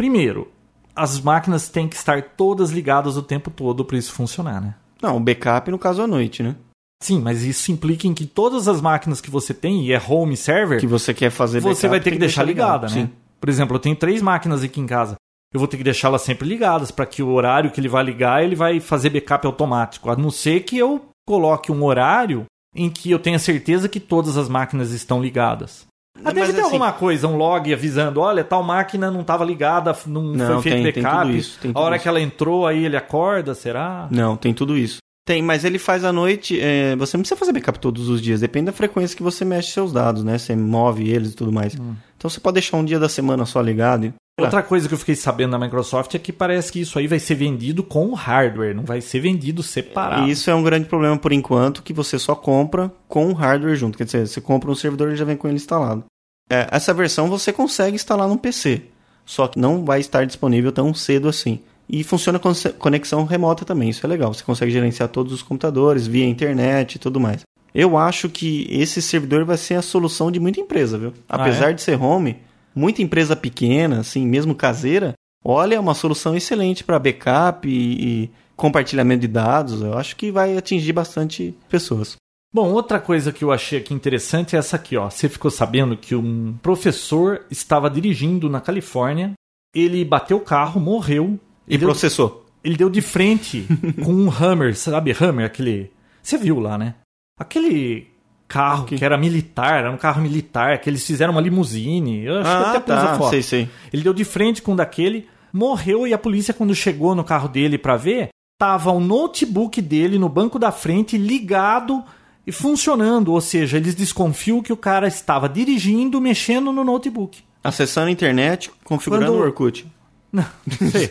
[0.00, 0.50] Primeiro,
[0.96, 4.74] as máquinas têm que estar todas ligadas o tempo todo para isso funcionar, né?
[5.02, 6.56] Não, o backup no caso à noite, né?
[7.02, 10.38] Sim, mas isso implica em que todas as máquinas que você tem, e é home
[10.38, 11.76] server, Que você quer fazer backup.
[11.76, 12.92] você vai ter que deixar ligada, né?
[12.94, 13.10] Sim.
[13.38, 15.16] Por exemplo, eu tenho três máquinas aqui em casa.
[15.52, 18.42] Eu vou ter que deixá-las sempre ligadas para que o horário que ele vai ligar,
[18.42, 20.08] ele vai fazer backup automático.
[20.08, 24.38] A não ser que eu coloque um horário em que eu tenha certeza que todas
[24.38, 25.89] as máquinas estão ligadas.
[26.24, 29.44] Ah, deve Mas, ter assim, alguma coisa, um log avisando, olha, tal máquina não estava
[29.44, 31.26] ligada, não, Não, foi feito tem- tem backup.
[31.26, 32.02] tudo isso, tem a tudo hora isso.
[32.02, 34.08] que ela entrou, aí ele acorda, será?
[34.10, 34.98] Não, tem tudo isso.
[35.26, 36.58] Tem, mas ele faz à noite.
[36.60, 39.70] é, você não precisa fazer backup todos os dias, depende da frequência que você mexe
[39.70, 40.36] seus dados, né?
[40.38, 41.74] Você move eles e tudo mais.
[41.78, 41.94] Hum.
[42.16, 44.12] Então você pode deixar um dia da semana só ligado.
[44.44, 47.18] Outra coisa que eu fiquei sabendo da Microsoft é que parece que isso aí vai
[47.18, 50.28] ser vendido com o hardware, não vai ser vendido separado.
[50.28, 53.76] E isso é um grande problema por enquanto, que você só compra com o hardware
[53.76, 53.98] junto.
[53.98, 56.04] Quer dizer, você compra um servidor e já vem com ele instalado.
[56.48, 58.82] É, essa versão você consegue instalar no PC,
[59.24, 61.60] só que não vai estar disponível tão cedo assim.
[61.88, 64.32] E funciona com conexão remota também, isso é legal.
[64.32, 67.42] Você consegue gerenciar todos os computadores via internet e tudo mais.
[67.74, 71.12] Eu acho que esse servidor vai ser a solução de muita empresa, viu?
[71.28, 71.72] Apesar ah, é?
[71.72, 72.36] de ser home,
[72.74, 78.30] muita empresa pequena, assim, mesmo caseira, olha, é uma solução excelente para backup e, e
[78.56, 79.80] compartilhamento de dados.
[79.80, 82.16] Eu acho que vai atingir bastante pessoas.
[82.52, 85.08] Bom, outra coisa que eu achei aqui interessante é essa aqui, ó.
[85.08, 89.34] Você ficou sabendo que um professor estava dirigindo na Califórnia,
[89.74, 91.38] ele bateu o carro, morreu.
[91.68, 92.44] E processou.
[92.64, 93.66] Ele deu de frente
[94.04, 95.92] com um Hammer, sabe Hammer, aquele...
[96.20, 96.96] Você viu lá, né?
[97.38, 98.08] Aquele
[98.50, 98.96] carro que...
[98.96, 102.24] que era militar, era um carro militar, que eles fizeram uma limusine.
[102.24, 103.30] Eu acho ah, que até tá, foto.
[103.30, 103.68] Sei, sei.
[103.92, 107.48] Ele deu de frente com um daquele, morreu e a polícia, quando chegou no carro
[107.48, 112.02] dele para ver, tava o notebook dele no banco da frente ligado
[112.44, 113.32] e funcionando.
[113.32, 117.44] Ou seja, eles desconfiam que o cara estava dirigindo, mexendo no notebook.
[117.62, 119.42] Acessando a internet, configurando quando...
[119.42, 119.86] o Orkut.
[120.32, 120.46] Não,
[120.80, 121.08] não sei.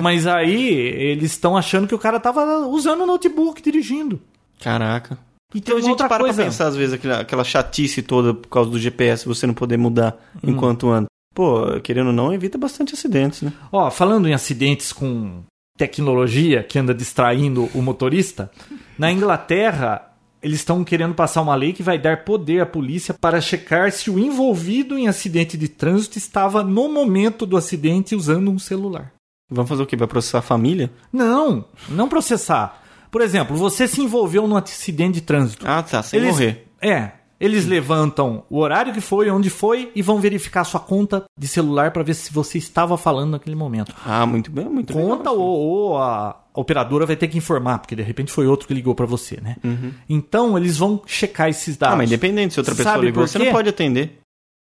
[0.00, 4.20] Mas aí eles estão achando que o cara estava usando o notebook dirigindo.
[4.60, 5.18] Caraca.
[5.54, 6.34] Então a gente para coisa...
[6.34, 9.76] pra pensar, às vezes, aquela, aquela chatice toda por causa do GPS, você não poder
[9.76, 10.50] mudar hum.
[10.50, 11.06] enquanto anda.
[11.34, 13.52] Pô, querendo ou não, evita bastante acidentes, né?
[13.70, 15.42] Ó, falando em acidentes com
[15.78, 18.50] tecnologia que anda distraindo o motorista,
[18.98, 20.10] na Inglaterra
[20.42, 24.10] eles estão querendo passar uma lei que vai dar poder à polícia para checar se
[24.10, 29.12] o envolvido em acidente de trânsito estava no momento do acidente usando um celular.
[29.50, 29.96] Vamos fazer o quê?
[29.96, 30.90] Vai processar a família?
[31.12, 32.79] Não, não processar.
[33.10, 35.66] Por exemplo, você se envolveu num acidente de trânsito.
[35.66, 36.66] Ah, tá, sem eles, morrer.
[36.80, 37.12] É.
[37.40, 41.90] Eles levantam o horário que foi, onde foi e vão verificar sua conta de celular
[41.90, 43.94] para ver se você estava falando naquele momento.
[44.04, 45.02] Ah, muito bem, muito bem.
[45.02, 48.74] Conta ou, ou, a operadora vai ter que informar, porque de repente foi outro que
[48.74, 49.56] ligou para você, né?
[49.64, 49.90] Uhum.
[50.06, 51.94] Então eles vão checar esses dados.
[51.94, 54.18] Ah, mas independente se outra pessoa sabe ligou, você não pode atender.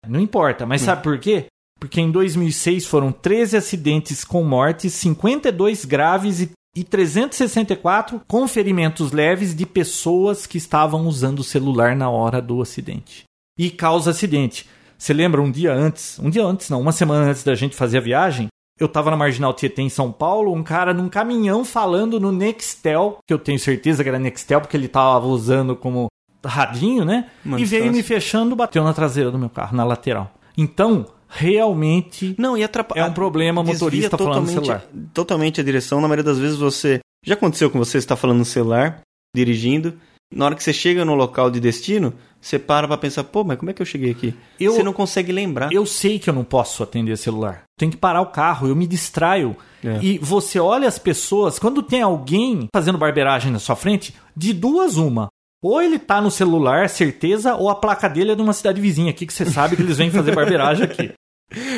[0.07, 0.85] Não importa, mas hum.
[0.85, 1.47] sabe por quê?
[1.77, 9.11] Porque em 2006 foram 13 acidentes com mortes, 52 graves e e 364 com ferimentos
[9.11, 13.23] leves de pessoas que estavam usando o celular na hora do acidente.
[13.57, 14.65] E causa acidente.
[14.97, 17.97] Você lembra um dia antes, um dia antes não, uma semana antes da gente fazer
[17.97, 18.47] a viagem,
[18.79, 23.17] eu estava na Marginal Tietê em São Paulo, um cara num caminhão falando no Nextel,
[23.27, 26.07] que eu tenho certeza que era Nextel porque ele estava usando como
[26.45, 27.29] radinho, né?
[27.57, 30.31] e veio me fechando, bateu na traseira do meu carro, na lateral.
[30.57, 34.83] Então, realmente não, e é um problema motorista falando no celular.
[35.13, 36.01] Totalmente a direção.
[36.01, 36.99] Na maioria das vezes você.
[37.23, 39.01] Já aconteceu com você, está falando no celular,
[39.35, 39.93] dirigindo.
[40.33, 43.57] Na hora que você chega no local de destino, você para pra pensar, pô, mas
[43.57, 44.33] como é que eu cheguei aqui?
[44.59, 45.73] Eu, você não consegue lembrar.
[45.73, 47.63] Eu sei que eu não posso atender celular.
[47.77, 49.55] Tem que parar o carro, eu me distraio.
[49.83, 49.99] É.
[50.01, 54.97] E você olha as pessoas, quando tem alguém fazendo barbeiragem na sua frente, de duas
[54.97, 55.29] uma.
[55.61, 59.09] Ou ele tá no celular, certeza, ou a placa dele é de uma cidade vizinha
[59.09, 61.11] aqui, que você sabe que eles vêm fazer barbeiragem aqui.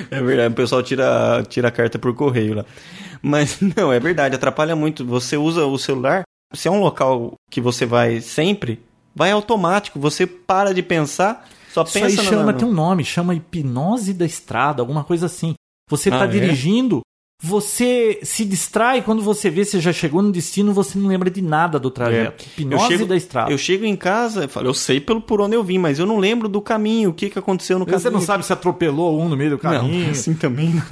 [0.10, 2.66] É verdade, o pessoal tira, tira a carta por correio lá.
[3.22, 5.06] Mas não, é verdade, atrapalha muito.
[5.06, 8.80] Você usa o celular, se é um local que você vai sempre,
[9.16, 12.58] vai automático, você para de pensar, só pensa Isso aí chama, no...
[12.58, 15.54] tem um nome, chama hipnose da estrada, alguma coisa assim.
[15.90, 16.28] Você está ah, é?
[16.28, 17.02] dirigindo,
[17.44, 21.42] você se distrai quando você vê se já chegou no destino, você não lembra de
[21.42, 22.46] nada do trajeto.
[22.46, 22.62] É.
[22.62, 23.52] Hipnose chego, da estrada.
[23.52, 26.06] Eu chego em casa, eu falo, eu sei pelo por onde eu vim, mas eu
[26.06, 28.04] não lembro do caminho, o que, que aconteceu no você caminho.
[28.04, 30.04] Você não sabe se atropelou um no meio do caminho.
[30.04, 30.84] Não, assim também não.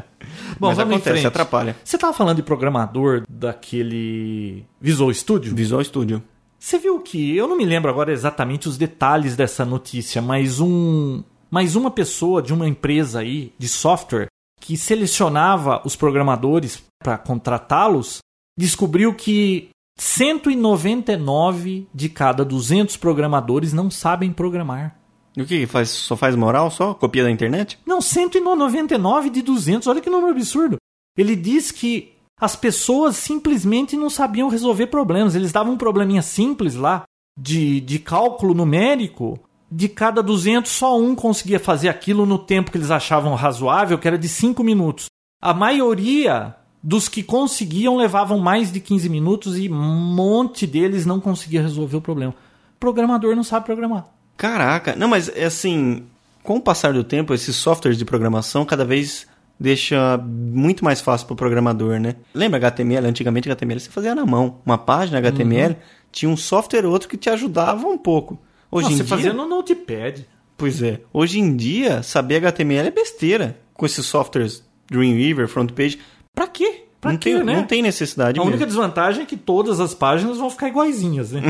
[0.58, 1.76] Bom, mas vamos acontece, atrapalha.
[1.84, 5.54] Você estava falando de programador daquele Visual Studio?
[5.54, 6.22] Visual Studio.
[6.58, 11.22] Você viu que, eu não me lembro agora exatamente os detalhes dessa notícia, mas um,
[11.50, 14.28] mais uma pessoa de uma empresa aí de software
[14.60, 18.18] que selecionava os programadores para contratá-los,
[18.56, 24.96] descobriu que 199 de cada 200 programadores não sabem programar.
[25.36, 25.88] E o que faz?
[25.90, 26.94] Só faz moral só?
[26.94, 27.78] Copia da internet?
[27.86, 29.88] Não, 199 de 200.
[29.88, 30.76] Olha que número absurdo.
[31.16, 35.34] Ele diz que as pessoas simplesmente não sabiam resolver problemas.
[35.34, 37.04] Eles davam um probleminha simples lá
[37.38, 39.38] de, de cálculo numérico
[39.70, 44.08] de cada 200, só um conseguia fazer aquilo no tempo que eles achavam razoável, que
[44.08, 45.06] era de 5 minutos.
[45.40, 51.20] A maioria dos que conseguiam levavam mais de 15 minutos e um monte deles não
[51.20, 52.32] conseguia resolver o problema.
[52.32, 54.06] O programador não sabe programar.
[54.36, 56.04] Caraca, não, mas é assim,
[56.42, 59.26] com o passar do tempo, esses softwares de programação cada vez
[59.58, 62.16] deixa muito mais fácil para o programador, né?
[62.32, 63.06] Lembra HTML?
[63.06, 64.56] Antigamente HTML você fazia na mão.
[64.64, 65.80] Uma página HTML uhum.
[66.10, 68.38] tinha um software ou outro que te ajudava um pouco.
[68.70, 69.16] Hoje Não, em você dia...
[69.16, 70.26] fazia no Notepad.
[70.56, 71.00] Pois é.
[71.12, 75.98] Hoje em dia, saber HTML é besteira com esses softwares Dreamweaver, FrontPage.
[76.34, 76.84] Pra quê?
[77.00, 77.56] Pra não, quê, tem, né?
[77.56, 78.50] não tem necessidade A mesmo.
[78.50, 81.40] única desvantagem é que todas as páginas vão ficar iguaizinhas, né?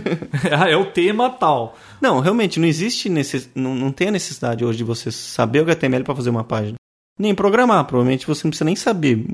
[0.66, 1.76] é o tema tal.
[2.00, 3.50] Não, realmente, não existe necess...
[3.54, 6.76] não, não tem a necessidade hoje de você saber o HTML para fazer uma página.
[7.18, 7.84] Nem programar.
[7.84, 9.26] Provavelmente você não precisa nem saber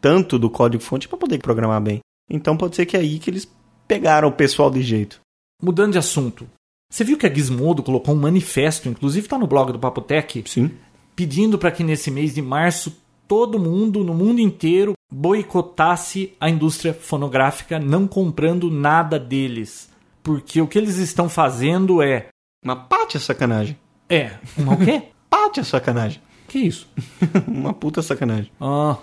[0.00, 2.00] tanto do código-fonte para poder programar bem.
[2.28, 3.48] Então pode ser que é aí que eles
[3.86, 5.20] pegaram o pessoal de jeito.
[5.62, 6.48] Mudando de assunto.
[6.92, 10.70] Você viu que a Gizmodo colocou um manifesto, inclusive está no blog do Papotec, Sim.
[11.16, 12.94] pedindo para que nesse mês de março
[13.26, 19.88] todo mundo, no mundo inteiro, boicotasse a indústria fonográfica, não comprando nada deles.
[20.22, 22.28] Porque o que eles estão fazendo é.
[22.62, 23.78] Uma pate sacanagem.
[24.06, 24.32] É.
[24.58, 25.04] Uma o quê?
[25.30, 26.20] Pate sacanagem.
[26.46, 26.86] que isso?
[27.48, 28.52] uma puta sacanagem.
[28.60, 28.98] Ah.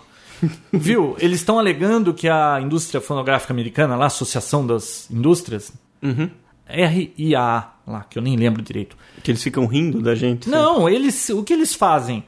[0.72, 1.16] Viu?
[1.18, 6.30] Eles estão alegando que a indústria fonográfica americana, lá, a Associação das Indústrias, Uhum.
[6.70, 8.96] RIA, lá, que eu nem lembro direito.
[9.24, 10.50] Que eles ficam rindo da gente.
[10.50, 12.24] Não, eles, o que eles fazem?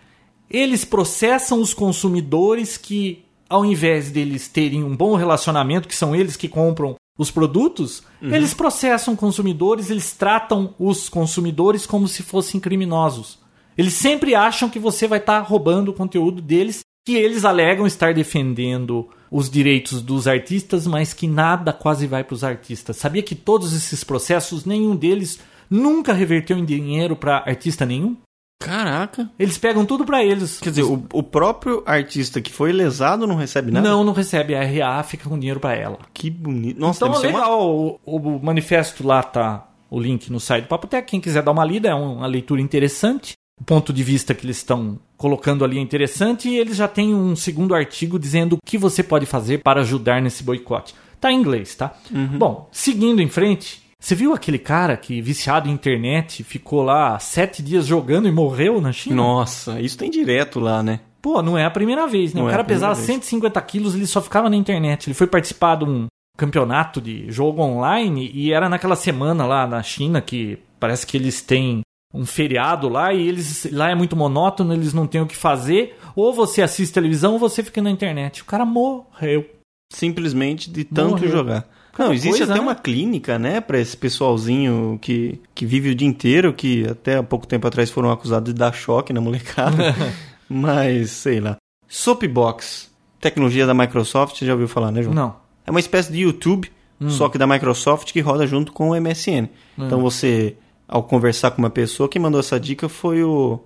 [0.49, 6.35] Eles processam os consumidores que, ao invés deles terem um bom relacionamento, que são eles
[6.35, 13.37] que compram os produtos, eles processam consumidores, eles tratam os consumidores como se fossem criminosos.
[13.77, 18.13] Eles sempre acham que você vai estar roubando o conteúdo deles, que eles alegam estar
[18.13, 22.97] defendendo os direitos dos artistas, mas que nada quase vai para os artistas.
[22.97, 28.17] Sabia que todos esses processos, nenhum deles nunca reverteu em dinheiro para artista nenhum?
[28.61, 29.27] Caraca.
[29.39, 30.59] Eles pegam tudo pra eles.
[30.59, 33.89] Quer dizer, o, o próprio artista que foi lesado não recebe nada?
[33.89, 34.53] Não, não recebe.
[34.53, 35.97] A RA fica com dinheiro pra ela.
[36.13, 36.79] Que bonito.
[36.79, 37.69] Nossa, Então, ser uma- legal.
[37.69, 41.09] O, o manifesto lá tá o link no site do Papotec.
[41.09, 43.33] Quem quiser dar uma lida, é uma leitura interessante.
[43.61, 46.49] O ponto de vista que eles estão colocando ali é interessante.
[46.49, 50.19] E eles já têm um segundo artigo dizendo o que você pode fazer para ajudar
[50.19, 50.95] nesse boicote.
[51.19, 51.93] Tá em inglês, tá?
[52.09, 53.83] Bom, seguindo em frente.
[53.99, 58.81] Você viu aquele cara que, viciado em internet, ficou lá sete dias jogando e morreu
[58.81, 59.17] na China?
[59.17, 61.01] Nossa, isso tem direto lá, né?
[61.21, 62.39] Pô, não é a primeira vez, né?
[62.39, 63.05] Não o é cara primeira pesava vez.
[63.05, 65.05] 150 quilos, ele só ficava na internet.
[65.07, 69.83] Ele foi participar de um campeonato de jogo online e era naquela semana lá na
[69.83, 71.81] China que parece que eles têm
[72.13, 75.97] um feriado lá e eles lá é muito monótono, eles não têm o que fazer.
[76.15, 78.41] Ou você assiste televisão ou você fica na internet.
[78.41, 79.45] O cara morreu.
[79.91, 81.29] Simplesmente de tanto Morreu.
[81.29, 81.67] jogar.
[81.99, 82.61] Não, existe coisa, até né?
[82.61, 87.23] uma clínica, né, pra esse pessoalzinho que, que vive o dia inteiro, que até há
[87.23, 89.93] pouco tempo atrás foram acusados de dar choque na molecada.
[90.47, 91.57] Mas, sei lá.
[91.89, 92.89] Soapbox,
[93.19, 95.13] tecnologia da Microsoft, você já ouviu falar, né, João?
[95.13, 95.35] Não.
[95.67, 96.71] É uma espécie de YouTube,
[97.07, 99.49] só que da Microsoft, que roda junto com o MSN.
[99.77, 100.55] Então você,
[100.91, 103.59] ao conversar com uma pessoa, quem mandou essa dica foi o,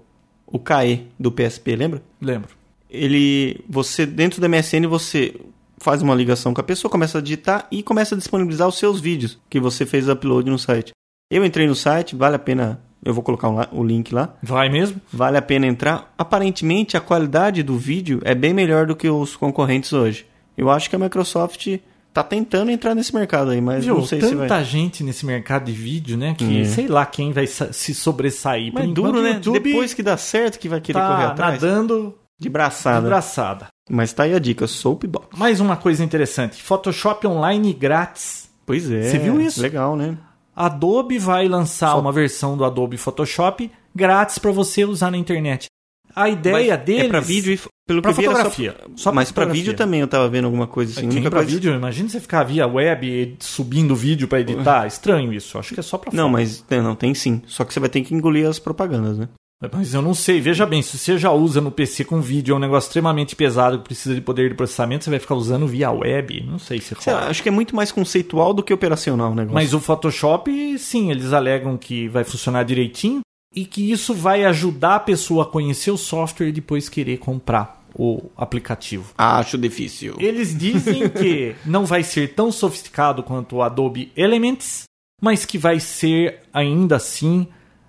[0.45, 2.01] o KE do PSP, lembra?
[2.21, 2.49] Lembro.
[2.89, 5.35] Ele, você, dentro do MSN, você
[5.79, 9.01] faz uma ligação com a pessoa, começa a digitar e começa a disponibilizar os seus
[9.01, 10.91] vídeos que você fez upload no site.
[11.29, 15.01] Eu entrei no site, vale a pena, eu vou colocar o link lá, Vai mesmo?
[15.11, 16.13] vale a pena entrar.
[16.17, 20.27] Aparentemente, a qualidade do vídeo é bem melhor do que os concorrentes hoje.
[20.55, 21.79] Eu acho que a Microsoft
[22.15, 24.63] tá tentando entrar nesse mercado aí, mas Viu, não sei se tanta vai.
[24.63, 26.33] gente nesse mercado de vídeo, né?
[26.37, 26.63] Que É.
[26.65, 28.71] sei lá quem vai se sobressair.
[28.73, 29.31] Mas duro, né?
[29.33, 31.61] YouTube Depois que dá certo que vai querer correr tá atrás.
[31.61, 33.07] nadando De de braçada.
[33.07, 33.67] braçada.
[33.89, 35.37] Mas tá aí a dica, Soapbox.
[35.37, 38.49] Mais uma coisa interessante: Photoshop online grátis.
[38.65, 39.03] Pois é.
[39.03, 39.61] Você viu isso?
[39.61, 40.17] Legal, né?
[40.55, 45.67] Adobe vai lançar Só- uma versão do Adobe Photoshop grátis para você usar na internet.
[46.15, 48.71] A ideia Mas deles É pra vídeo e pelo pra que eu vi era fotografia.
[48.71, 49.61] Só, Só pra mas pra fotografia.
[49.63, 51.07] vídeo também eu tava vendo alguma coisa assim.
[51.07, 54.87] a Quem pra coisa- vídeo, imagina você ficar via web subindo vídeo para editar.
[54.87, 55.57] Estranho isso.
[55.57, 57.41] Acho que é só para Não, mas tem- não tem sim.
[57.47, 59.27] Só que você vai ter que engolir as propagandas, né?
[59.73, 60.39] Mas eu não sei.
[60.41, 63.79] Veja bem, se você já usa no PC com vídeo, é um negócio extremamente pesado
[63.79, 66.45] que precisa de poder de processamento, você vai ficar usando via web.
[66.47, 69.35] Não sei se Sei lá, acho que é muito mais conceitual do que operacional o
[69.35, 69.55] negócio.
[69.55, 73.21] Mas o Photoshop, sim, eles alegam que vai funcionar direitinho
[73.55, 77.85] e que isso vai ajudar a pessoa a conhecer o software e depois querer comprar
[77.97, 79.13] o aplicativo.
[79.17, 80.15] Acho difícil.
[80.19, 84.83] Eles dizem que não vai ser tão sofisticado quanto o Adobe Elements,
[85.21, 87.47] mas que vai ser ainda assim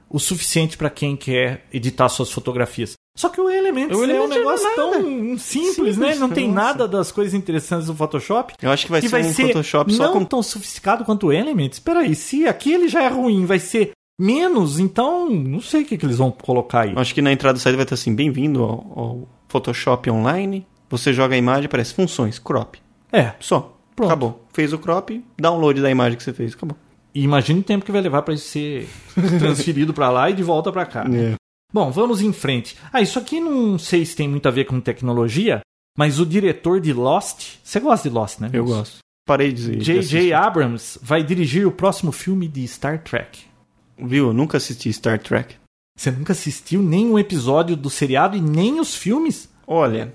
[0.09, 2.93] o suficiente para quem quer editar suas fotografias.
[3.17, 4.93] Só que o Elements O é um Elements é negócio tão
[5.39, 6.15] simples, Simples, né?
[6.15, 6.61] Não tem nossa.
[6.61, 8.55] nada das coisas interessantes do Photoshop.
[8.63, 10.25] Eu acho que vai que ser vai um ser Photoshop só não com.
[10.25, 11.79] tão sofisticado quanto o Elements.
[11.79, 15.87] Espera aí, se aqui ele já é ruim, vai ser menos, então não sei o
[15.87, 16.93] que, que eles vão colocar aí.
[16.97, 20.67] Acho que na entrada do site vai estar assim: bem-vindo ao, ao Photoshop Online.
[20.89, 22.77] Você joga a imagem, aparece funções, crop.
[23.13, 23.77] É, Só.
[23.95, 24.09] Pronto.
[24.11, 24.47] Acabou.
[24.53, 26.53] Fez o crop, download da imagem que você fez.
[26.53, 26.77] Acabou.
[27.15, 28.87] e imagina o tempo que vai levar para isso ser
[29.39, 31.07] transferido para lá e de volta para cá.
[31.11, 31.35] É.
[31.73, 32.77] Bom, vamos em frente.
[32.93, 35.61] Ah, isso aqui não sei se tem muito a ver com tecnologia,
[35.97, 38.51] mas o diretor de Lost, você gosta de Lost, né?
[38.53, 38.99] Eu gosto.
[39.27, 40.33] Parei de de J.J.
[40.35, 43.47] Abrams vai dirigir o próximo filme de Star Trek.
[43.99, 44.29] Viu?
[44.29, 45.57] Eu nunca assisti Star Trek.
[45.99, 49.49] Você nunca assistiu nenhum episódio do seriado e nem os filmes?
[49.67, 50.13] Olha,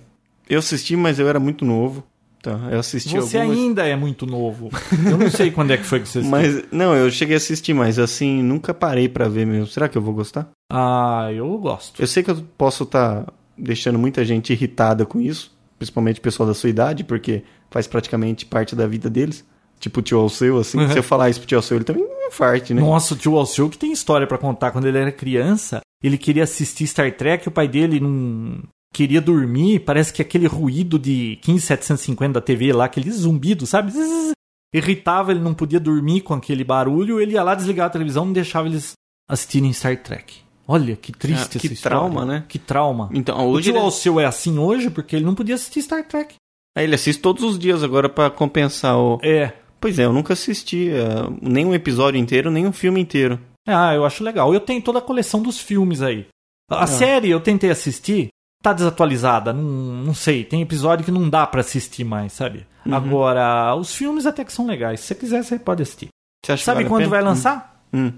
[0.48, 2.04] eu assisti, mas eu era muito novo.
[2.42, 3.58] Tá, eu assisti Você algumas...
[3.58, 4.70] ainda é muito novo.
[5.06, 6.32] Eu não sei quando é que foi que você assistiu.
[6.32, 9.68] Mas, não, eu cheguei a assistir, mas assim, nunca parei pra ver mesmo.
[9.68, 10.50] Será que eu vou gostar?
[10.72, 12.02] Ah, eu gosto.
[12.02, 16.48] Eu sei que eu posso estar deixando muita gente irritada com isso, principalmente o pessoal
[16.48, 19.46] da sua idade, porque faz praticamente parte da vida deles.
[19.80, 20.80] Tipo o tio Alceu, assim.
[20.80, 20.92] Uhum.
[20.92, 22.82] Se eu falar isso pro tio Alceu, ele também infarte, né?
[22.82, 24.72] Nossa, o tio Alceu que tem história pra contar.
[24.72, 28.64] Quando ele era criança, ele queria assistir Star Trek, o pai dele não
[28.94, 29.80] queria dormir.
[29.80, 33.92] Parece que aquele ruído de 15750 da TV lá, aquele zumbido, sabe?
[33.92, 34.32] Zzz,
[34.74, 37.20] irritava, ele não podia dormir com aquele barulho.
[37.20, 38.94] Ele ia lá desligar a televisão, não deixava eles
[39.30, 40.36] assistirem Star Trek.
[40.68, 41.98] Olha, que triste Ah, que essa história.
[41.98, 42.46] trauma, né?
[42.48, 43.10] Que trauma.
[43.14, 46.08] Então, O hoje tio ele, Alceu é assim hoje porque ele não podia assistir Star
[46.08, 46.36] Trek.
[46.78, 49.20] Aí ele assiste todos os dias agora pra compensar o...
[49.22, 49.52] É.
[49.82, 53.40] Pois é, eu nunca assisti eh, nem um episódio inteiro, nem um filme inteiro.
[53.68, 54.54] Ah, eu acho legal.
[54.54, 56.28] Eu tenho toda a coleção dos filmes aí.
[56.70, 58.30] A série eu tentei assistir,
[58.64, 60.44] tá desatualizada, não, não sei.
[60.44, 62.66] Tem episódio que não dá pra assistir mais, sabe?
[62.90, 65.00] Agora, os filmes até que são legais.
[65.00, 66.10] Se você quiser, você pode assistir.
[66.46, 67.84] Você Sabe vale quando vai lançar?
[67.92, 68.06] Hum.
[68.06, 68.14] Hum.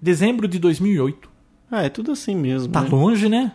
[0.00, 1.28] Dezembro de 2008.
[1.70, 2.72] Ah, é tudo assim mesmo.
[2.72, 2.88] Tá né?
[2.90, 3.52] longe, né?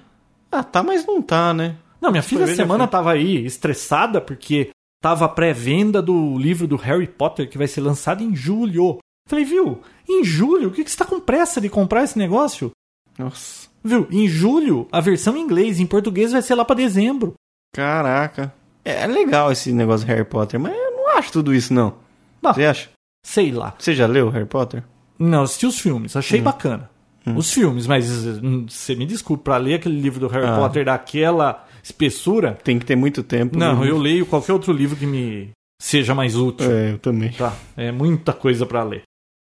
[0.52, 1.76] Ah, tá, mas não tá, né?
[2.00, 4.72] Não, minha filha essa semana tava aí estressada porque
[5.02, 9.00] tava a pré-venda do livro do Harry Potter que vai ser lançado em julho.
[9.28, 9.82] Falei, viu?
[10.08, 10.70] Em julho?
[10.70, 12.72] O que, que você tá com pressa de comprar esse negócio?
[13.18, 13.70] Nossa.
[13.84, 14.08] Viu?
[14.12, 17.34] Em julho, a versão em inglês, em português vai ser lá pra dezembro.
[17.74, 18.54] Caraca.
[18.86, 21.96] É legal esse negócio de Harry Potter, mas eu não acho tudo isso, não.
[22.44, 22.54] Ah.
[22.54, 22.90] Você acha?
[23.26, 23.74] Sei lá.
[23.78, 24.84] Você já leu Harry Potter?
[25.18, 26.44] Não, assisti os filmes, achei Hum.
[26.44, 26.90] bacana.
[27.36, 28.10] Os filmes, mas
[28.42, 30.58] hum, você me desculpe, pra ler aquele livro do Harry Ah.
[30.58, 33.58] Potter daquela espessura, Tem que ter muito tempo.
[33.58, 33.90] não, né?
[33.90, 35.50] eu leio qualquer outro livro que me
[35.82, 36.70] seja mais útil.
[36.72, 37.32] É, eu também.
[37.32, 39.04] Tá, é muita coisa pra ler.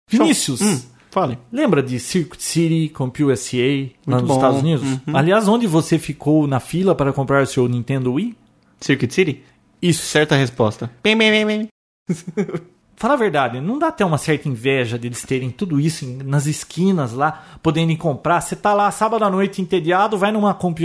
[0.09, 1.37] Vinícius, Hum, fale.
[1.51, 4.35] lembra de Circuit City com USA lá nos bom.
[4.35, 4.83] Estados Unidos?
[4.83, 5.15] Uhum.
[5.17, 8.35] Aliás, onde você ficou na fila para comprar o seu Nintendo Wii?
[8.81, 9.43] Circuit City?
[9.81, 10.05] Isso.
[10.05, 10.91] Certa resposta.
[11.03, 11.67] Bem, bem, bem, bem.
[12.97, 17.11] Fala a verdade, não dá até uma certa inveja deles terem tudo isso nas esquinas
[17.11, 18.39] lá, podendo ir comprar.
[18.39, 20.79] Você tá lá sábado à noite entediado, vai numa Comp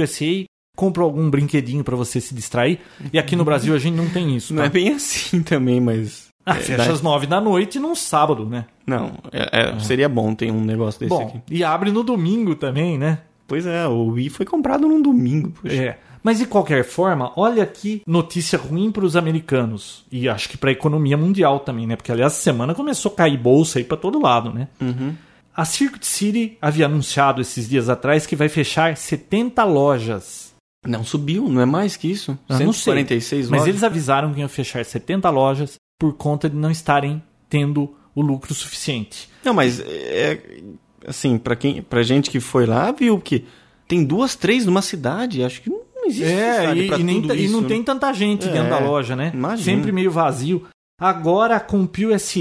[0.70, 2.80] USA, compra algum brinquedinho pra você se distrair.
[3.12, 4.66] E aqui no Brasil a gente não tem isso, Não tá?
[4.66, 6.28] é bem assim também, mas.
[6.44, 8.64] Ah, é, fecha dá- às nove da noite num sábado, né?
[8.86, 11.40] Não, é- é, seria bom ter um negócio desse Bom, aqui.
[11.50, 13.18] e abre no domingo também, né?
[13.46, 15.50] Pois é, o Wii foi comprado num domingo.
[15.50, 15.74] Poxa.
[15.74, 15.98] É.
[16.22, 20.04] Mas de qualquer forma, olha que notícia ruim para os americanos.
[20.12, 21.96] E acho que para a economia mundial também, né?
[21.96, 24.68] Porque, aliás, semana começou a cair bolsa aí para todo lado, né?
[24.80, 25.14] Uhum.
[25.56, 30.49] A Circuit City havia anunciado esses dias atrás que vai fechar 70 lojas.
[30.86, 32.38] Não subiu, não é mais que isso.
[32.48, 36.56] Eu não sei, 146 Mas eles avisaram que iam fechar 70 lojas por conta de
[36.56, 39.28] não estarem tendo o lucro suficiente.
[39.44, 40.40] Não, mas é
[41.06, 43.44] assim, para quem, pra gente que foi lá, viu que
[43.86, 47.44] tem duas, três numa cidade, acho que não existe É, e, e nem tá- e
[47.44, 47.68] isso, não né?
[47.68, 49.30] tem tanta gente É, dentro da loja, né?
[49.34, 49.64] imagina.
[49.76, 50.66] Sempre meio vazio.
[51.00, 52.40] Agora a CompUSA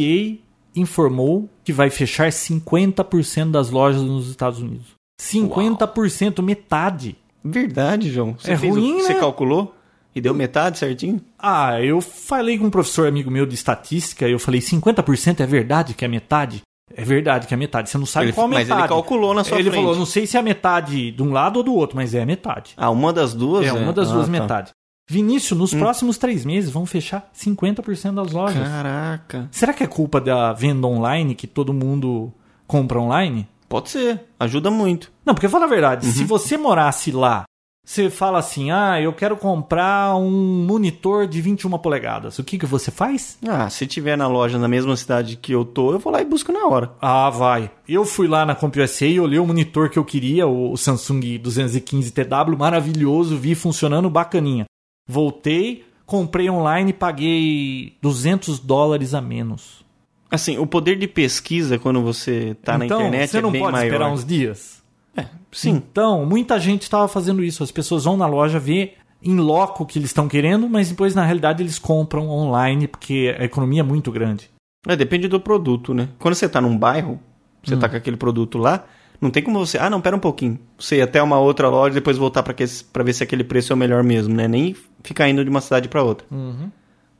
[0.76, 4.88] informou que vai fechar 50% das lojas nos Estados Unidos.
[5.22, 7.16] 50%, metade.
[7.44, 8.36] Verdade, João.
[8.38, 9.20] Você É fez o- ruim, Você né?
[9.20, 9.76] calculou
[10.16, 11.22] e deu metade certinho?
[11.38, 15.94] Ah, eu falei com um professor amigo meu de estatística, eu falei 50% é verdade
[15.94, 16.62] que é metade?
[16.96, 17.90] É verdade que é metade.
[17.90, 18.82] Você não sabe Ele- qual mas metade.
[18.82, 19.84] ele calculou na sua Ele frente.
[19.84, 22.74] falou, não sei se é metade de um lado ou do outro, mas é metade.
[22.76, 23.66] Ah, uma das duas?
[23.66, 24.32] É uma das Ah, duas tá.
[24.32, 24.74] metades.
[25.08, 28.68] Vinícius, nos próximos três meses vão fechar 50% das lojas.
[28.68, 29.48] Caraca.
[29.52, 32.32] Será que é culpa da venda online que todo mundo
[32.68, 33.48] compra online?
[33.70, 34.20] Pode ser.
[34.40, 35.12] Ajuda muito.
[35.26, 36.12] Não, porque fala a verdade, Uhum.
[36.12, 37.44] se você morasse lá,
[37.86, 42.38] você fala assim: "Ah, eu quero comprar um monitor de 21 polegadas".
[42.40, 43.38] O que que você faz?
[43.48, 46.26] Ah, se tiver na loja na mesma cidade que eu tô, eu vou lá e
[46.26, 46.92] busco na hora.
[47.02, 47.72] Ah, vai.
[47.88, 52.12] Eu fui lá na CompUSA e olhei o monitor que eu queria, o Samsung 215
[52.12, 54.66] TW, maravilhoso, vi funcionando bacaninha.
[55.08, 59.84] Voltei, comprei online e paguei 200 dólares a menos.
[60.32, 63.62] Assim, o poder de pesquisa quando você tá na então, internet você é não bem
[63.62, 63.86] pode maior.
[63.86, 64.82] esperar uns dias?
[65.18, 65.72] É, sim.
[65.72, 67.64] Então, muita gente estava fazendo isso.
[67.64, 71.16] As pessoas vão na loja ver em loco o que eles estão querendo, mas depois,
[71.16, 74.50] na realidade, eles compram online porque a economia é muito grande.
[74.88, 76.10] É, depende do produto, né?
[76.20, 77.20] Quando você tá num bairro,
[77.64, 77.80] você Hum.
[77.80, 78.86] tá com aquele produto lá,
[79.20, 79.78] não tem como você.
[79.78, 80.58] Ah, não, pera um pouquinho.
[80.78, 83.74] Você ir até uma outra loja e depois voltar pra, que- ver se aquele preço
[83.74, 84.48] é o melhor mesmo, né?
[84.48, 84.74] Nem
[85.04, 86.26] ficar indo de uma cidade pra outra.
[86.32, 86.70] Uhum.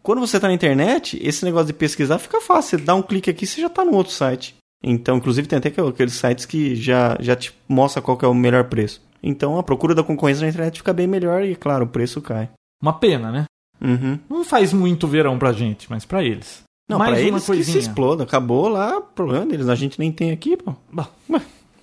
[0.10, 2.80] Quando você tá na internet, esse negócio de pesquisar fica fácil.
[2.80, 4.56] Você dá um clique aqui você já tá no outro site.
[4.84, 8.64] Então, inclusive, tem até aqueles sites que já, já te mostra qual é o melhor
[8.64, 9.04] preço.
[9.22, 12.50] Então, a procura da concorrência na internet fica bem melhor e, claro, o preço cai.
[12.82, 13.46] Uma pena, né?
[13.80, 14.18] Uhum.
[14.28, 16.64] Não faz muito verão pra gente, mas pra eles.
[16.90, 17.78] Não, Mais pra uma eles que se coisinha.
[17.78, 18.24] exploda.
[18.24, 19.70] Acabou lá, problema deles.
[19.70, 20.74] A gente nem tem aqui, pô.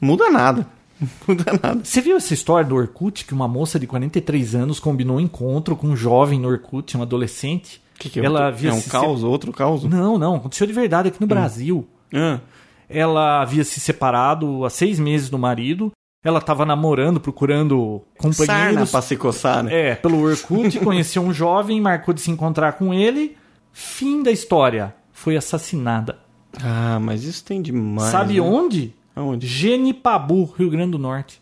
[0.01, 0.67] Muda nada.
[1.29, 1.85] Muda nada.
[1.85, 5.77] Você viu essa história do Orkut que uma moça de 43 anos combinou um encontro
[5.77, 7.86] com um jovem no Orkut, um adolescente?
[7.99, 8.25] Que que é?
[8.25, 9.85] ela é havia um se caos, outro caos?
[9.85, 11.87] Não, não, aconteceu de verdade aqui no Brasil.
[12.15, 12.41] Ah,
[12.89, 15.91] Ela havia se separado há seis meses do marido.
[16.25, 18.91] Ela estava namorando, procurando companheiros.
[18.91, 19.91] pra se coçar, né?
[19.91, 23.37] É, pelo Orkut, conheceu um jovem, marcou de se encontrar com ele.
[23.73, 24.95] Fim da história.
[25.13, 26.19] Foi assassinada.
[26.63, 28.11] Ah, mas isso tem demais.
[28.11, 28.41] Sabe né?
[28.41, 28.95] onde?
[29.15, 29.47] Aonde?
[29.47, 31.41] Genipabu, Rio Grande do Norte.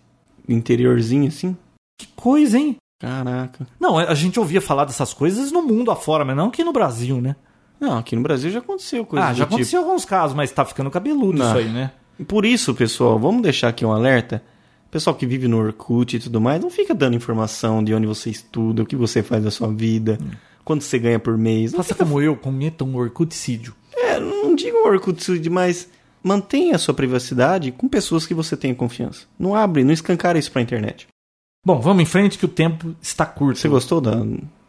[0.49, 1.57] Interiorzinho assim?
[1.99, 2.77] Que coisa, hein?
[2.99, 3.67] Caraca.
[3.79, 7.21] Não, a gente ouvia falar dessas coisas no mundo afora, mas não aqui no Brasil,
[7.21, 7.37] né?
[7.81, 9.55] Não, aqui no Brasil já aconteceu coisa ah, já tipo.
[9.55, 11.47] aconteceu alguns casos, mas tá ficando cabeludo Não.
[11.47, 11.91] isso aí, né?
[12.29, 14.43] Por isso, pessoal, vamos deixar aqui um alerta.
[14.91, 18.31] Pessoal que vive no Orkut e tudo mais, não fica dando informação de onde você
[18.31, 20.17] estuda, o que você faz da sua vida,
[20.65, 21.73] quanto você ganha por mês.
[21.73, 23.75] Não, Faça como eu, cometa um orkuticídio.
[23.97, 25.89] é, não digo Orkut, mas
[26.23, 29.27] mantenha a sua privacidade com pessoas que você tenha confiança.
[29.37, 31.09] Não abre, não escancara isso pra internet.
[31.65, 33.59] Bom, vamos em frente que o tempo está curto.
[33.59, 34.13] Você gostou da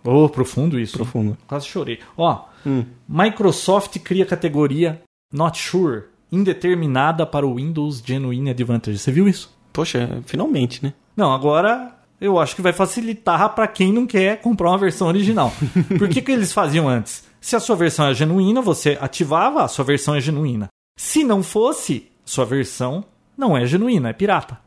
[0.04, 0.98] Oh, profundo isso.
[0.98, 1.38] profunda?
[1.48, 2.00] Quase chorei.
[2.18, 2.84] Ó, Hum.
[3.08, 5.02] Microsoft cria categoria
[5.34, 8.98] Not Sure, indeterminada para o Windows Genuine Advantage.
[8.98, 9.54] Você viu isso?
[9.74, 10.94] Poxa, finalmente, né?
[11.18, 11.92] Não, agora
[12.22, 15.52] eu acho que vai facilitar para quem não quer comprar uma versão original.
[15.98, 17.24] Por que, que eles faziam antes?
[17.42, 20.68] Se a sua versão é genuína, você ativava, a sua versão é genuína.
[20.98, 23.04] Se não fosse, sua versão
[23.38, 24.58] não é genuína, é pirata.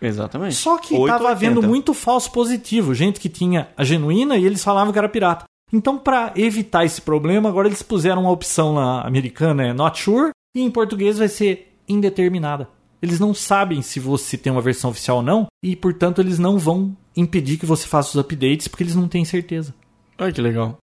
[0.00, 0.54] Exatamente.
[0.54, 1.12] Só que 880.
[1.12, 5.08] estava havendo muito falso positivo, gente que tinha a genuína e eles falavam que era
[5.08, 5.44] pirata.
[5.72, 10.30] Então, para evitar esse problema, agora eles puseram uma opção na americana, é not sure,
[10.56, 12.68] e em português vai ser indeterminada.
[13.00, 16.58] Eles não sabem se você tem uma versão oficial ou não, e portanto eles não
[16.58, 19.74] vão impedir que você faça os updates porque eles não têm certeza.
[20.18, 20.78] Olha que legal.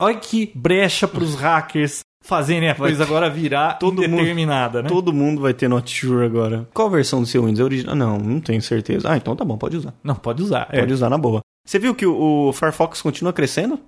[0.00, 4.22] Olha que brecha para os hackers fazerem a coisa agora virar todo mundo-
[4.82, 4.88] né?
[4.88, 6.68] Todo mundo vai ter Not Sure agora.
[6.74, 7.60] Qual versão do seu Windows?
[7.60, 7.94] É original?
[7.94, 9.10] Não, não tenho certeza.
[9.10, 9.94] Ah, então tá bom, pode usar.
[10.02, 10.68] Não, pode usar.
[10.70, 10.80] é.
[10.80, 11.40] Pode usar na boa.
[11.66, 13.78] Você viu que o, o Firefox continua crescendo?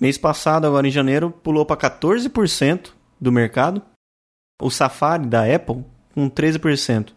[0.00, 2.90] Mês passado, agora em janeiro, pulou para 14%
[3.20, 3.82] do mercado.
[4.62, 5.84] O Safari da Apple
[6.14, 7.08] com 13%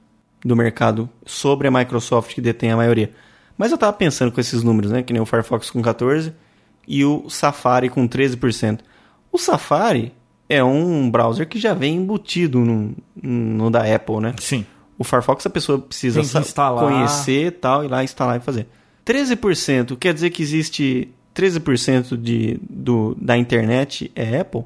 [0.44, 3.12] do mercado sobre a Microsoft que detém a maioria.
[3.58, 5.04] Mas eu tava pensando com esses números, né?
[5.04, 6.34] Que nem o Firefox com 14
[6.88, 8.79] e o Safari com 13%.
[9.32, 10.13] O Safari
[10.49, 14.36] é um browser que já vem embutido no, no da Apple, né?
[14.39, 14.65] Sim.
[14.97, 16.21] O Firefox a pessoa precisa
[16.77, 18.67] conhecer e tal, ir lá instalar e fazer.
[19.05, 24.63] 13% quer dizer que existe 13% de, do, da internet é Apple?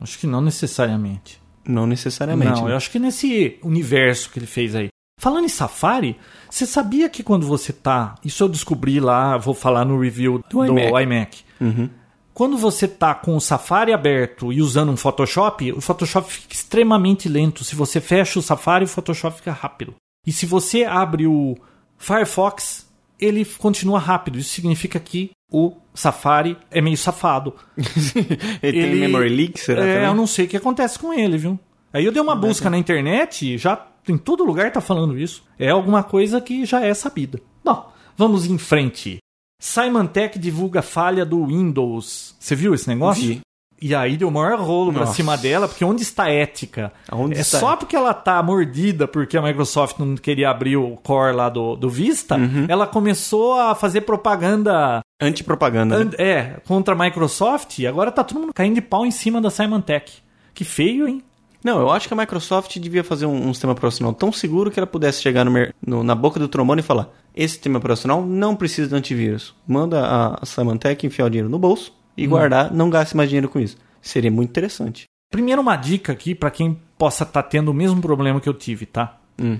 [0.00, 1.40] Acho que não necessariamente.
[1.64, 2.52] Não necessariamente.
[2.52, 2.72] Não, né?
[2.72, 4.88] eu acho que nesse universo que ele fez aí.
[5.18, 6.16] Falando em Safari,
[6.48, 8.14] você sabia que quando você tá.
[8.24, 11.02] Isso eu descobri lá, vou falar no review do, iMac.
[11.02, 11.44] iMac.
[11.60, 11.90] Uhum.
[12.32, 17.28] Quando você tá com o Safari aberto e usando um Photoshop, o Photoshop fica extremamente
[17.28, 17.64] lento.
[17.64, 19.94] Se você fecha o Safari, o Photoshop fica rápido.
[20.26, 21.56] E se você abre o
[21.98, 22.88] Firefox,
[23.18, 24.38] ele continua rápido.
[24.38, 27.54] Isso significa que o Safari é meio safado.
[28.62, 29.84] ele, tem memory leak, será?
[29.84, 30.08] É, também?
[30.08, 31.58] eu não sei o que acontece com ele, viu?
[31.92, 35.42] Aí eu dei uma busca na internet, já em todo lugar tá falando isso.
[35.58, 37.40] É alguma coisa que já é sabida.
[37.64, 39.18] Bom, vamos em frente.
[39.60, 42.34] Symantec divulga falha do Windows.
[42.40, 43.22] Você viu esse negócio?
[43.22, 43.40] Vi.
[43.82, 45.14] E aí deu o maior rolo pra Nossa.
[45.14, 46.92] cima dela, porque onde está a ética?
[47.08, 50.96] Aonde é está só porque ela tá mordida porque a Microsoft não queria abrir o
[50.96, 52.66] core lá do, do Vista, Uhum.
[52.68, 55.98] ela começou a fazer propaganda Antipropaganda.
[55.98, 56.10] né?
[56.10, 59.40] And- É, contra a Microsoft, e agora tá todo mundo caindo de pau em cima
[59.40, 60.12] da Symantec.
[60.52, 61.22] Que feio, hein?
[61.62, 64.78] Não, eu acho que a Microsoft devia fazer um, um sistema operacional tão seguro que
[64.80, 65.52] ela pudesse chegar no
[65.86, 69.54] no- na boca do trombone e falar: esse sistema operacional não precisa de antivírus.
[69.66, 73.48] Manda a, a Symantec enfiar o dinheiro no bolso e guardar, não gaste mais dinheiro
[73.48, 73.76] com isso.
[74.00, 75.04] Seria muito interessante.
[75.30, 78.86] Primeiro, uma dica aqui pra quem possa estar tendo o mesmo problema que eu tive,
[78.86, 79.18] tá?
[79.40, 79.58] Hum.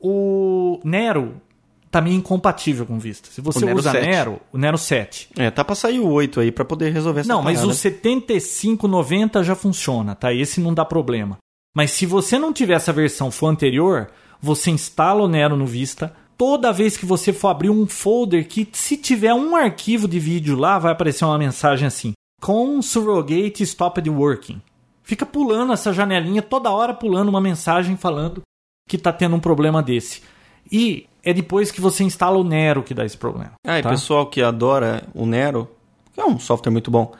[0.00, 1.40] O Nero
[1.90, 3.28] tá meio incompatível com Vista.
[3.30, 4.06] Se você O Nero usa 7.
[4.06, 5.28] Nero, o Nero 7.
[5.36, 7.72] É, tá pra sair o 8 aí pra poder resolver essa Não, mas parada.
[7.72, 10.32] o 7590 já funciona, tá?
[10.32, 11.38] Esse não dá problema.
[11.74, 14.10] Mas se você não tiver essa versão for anterior,
[14.40, 16.12] você instala o Nero no Vista.
[16.36, 20.56] Toda vez que você for abrir um folder que se tiver um arquivo de vídeo
[20.56, 24.60] lá, vai aparecer uma mensagem assim: com surrogate stopped working.
[25.02, 28.42] Fica pulando essa janelinha toda hora pulando uma mensagem falando
[28.88, 30.22] que tá tendo um problema desse.
[30.70, 33.52] E é depois que você instala o Nero que dá esse problema.
[33.66, 33.90] Ah, e tá?
[33.90, 35.68] pessoal que adora o Nero,
[36.14, 37.12] que é um software muito bom.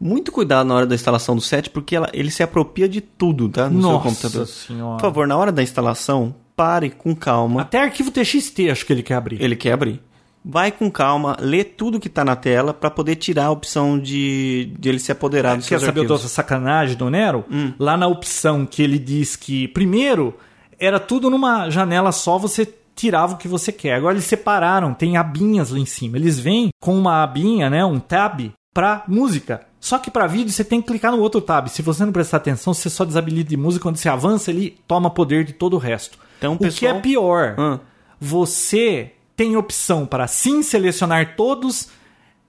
[0.00, 3.48] Muito cuidado na hora da instalação do set, porque ela- ele se apropria de tudo,
[3.48, 3.68] tá?
[3.70, 4.46] No seu Nossa computador.
[4.46, 4.96] senhora.
[4.96, 7.62] Por favor, na hora da instalação, pare com calma.
[7.62, 9.40] Até arquivo TXT acho que ele quer abrir.
[9.40, 10.00] Ele quer abrir.
[10.44, 14.74] Vai com calma, lê tudo que tá na tela pra poder tirar a opção de,
[14.78, 16.10] de ele se apoderar dos Quer saber arquivos.
[16.10, 17.44] outra sacanagem do Nero?
[17.50, 17.72] Hum.
[17.78, 20.34] Lá na opção que ele diz que, primeiro,
[20.78, 23.94] era tudo numa janela só, você tirava o que você quer.
[23.94, 26.16] Agora eles separaram, tem abinhas lá em cima.
[26.16, 29.62] Eles vêm com uma abinha, né, um tab para música.
[29.80, 31.68] Só que para vídeo você tem que clicar no outro tab.
[31.68, 33.82] Se você não prestar atenção, você só desabilita de música.
[33.82, 36.18] Quando você avança, ele toma poder de todo o resto.
[36.38, 37.80] Então, o que é pior, Hã?
[38.20, 41.88] você tem opção para sim selecionar todos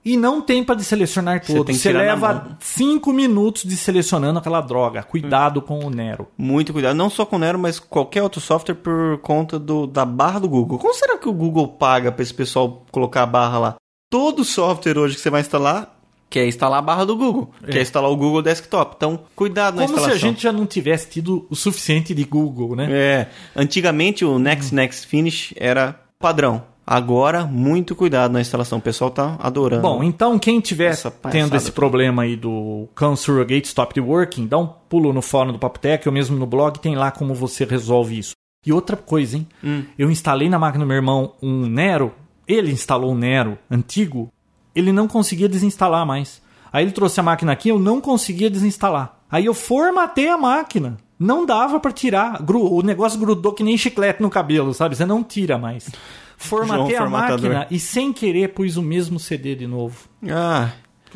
[0.06, 2.56] e não tem para selecionar que Você leva mão.
[2.60, 5.02] 5 minutos de selecionando aquela droga.
[5.02, 6.28] Cuidado com o Nero.
[6.38, 10.04] Muito cuidado, não só com o Nero, mas qualquer outro software por conta do, da
[10.04, 10.78] barra do Google.
[10.78, 13.76] Como será que o Google paga para esse pessoal colocar a barra lá?
[14.08, 15.92] Todo software hoje que você vai instalar
[16.30, 18.94] quer instalar a barra do Google, quer instalar o Google Desktop.
[18.96, 20.28] Então, cuidado na Como se instalação.
[20.28, 22.88] a gente já não tivesse tido o suficiente de Google, né?
[22.90, 23.26] É,
[23.56, 26.75] antigamente o Next Next Finish era padrão.
[26.86, 28.78] Agora, muito cuidado na instalação.
[28.78, 29.82] O pessoal tá adorando.
[29.82, 30.96] Bom, então quem tiver
[31.32, 35.58] tendo esse problema aí do Can Surrogate Stop Working, dá um pulo no fórum do
[35.58, 38.36] Papotec ou mesmo no blog, tem lá como você resolve isso.
[38.64, 39.48] E outra coisa, hein?
[39.64, 39.82] Hum.
[39.98, 42.12] Eu instalei na máquina do meu irmão um Nero,
[42.46, 44.30] ele instalou um Nero antigo,
[44.74, 46.40] ele não conseguia desinstalar mais.
[46.72, 49.16] Aí ele trouxe a máquina aqui, eu não conseguia desinstalar.
[49.30, 50.98] Aí eu formatei a máquina.
[51.18, 52.44] Não dava pra tirar.
[52.48, 54.94] O negócio grudou que nem chiclete no cabelo, sabe?
[54.94, 55.90] Você não tira mais.
[56.36, 57.50] Formatei João a formatador.
[57.50, 60.08] máquina e sem querer pus o mesmo CD de novo.
[60.28, 60.70] Ah,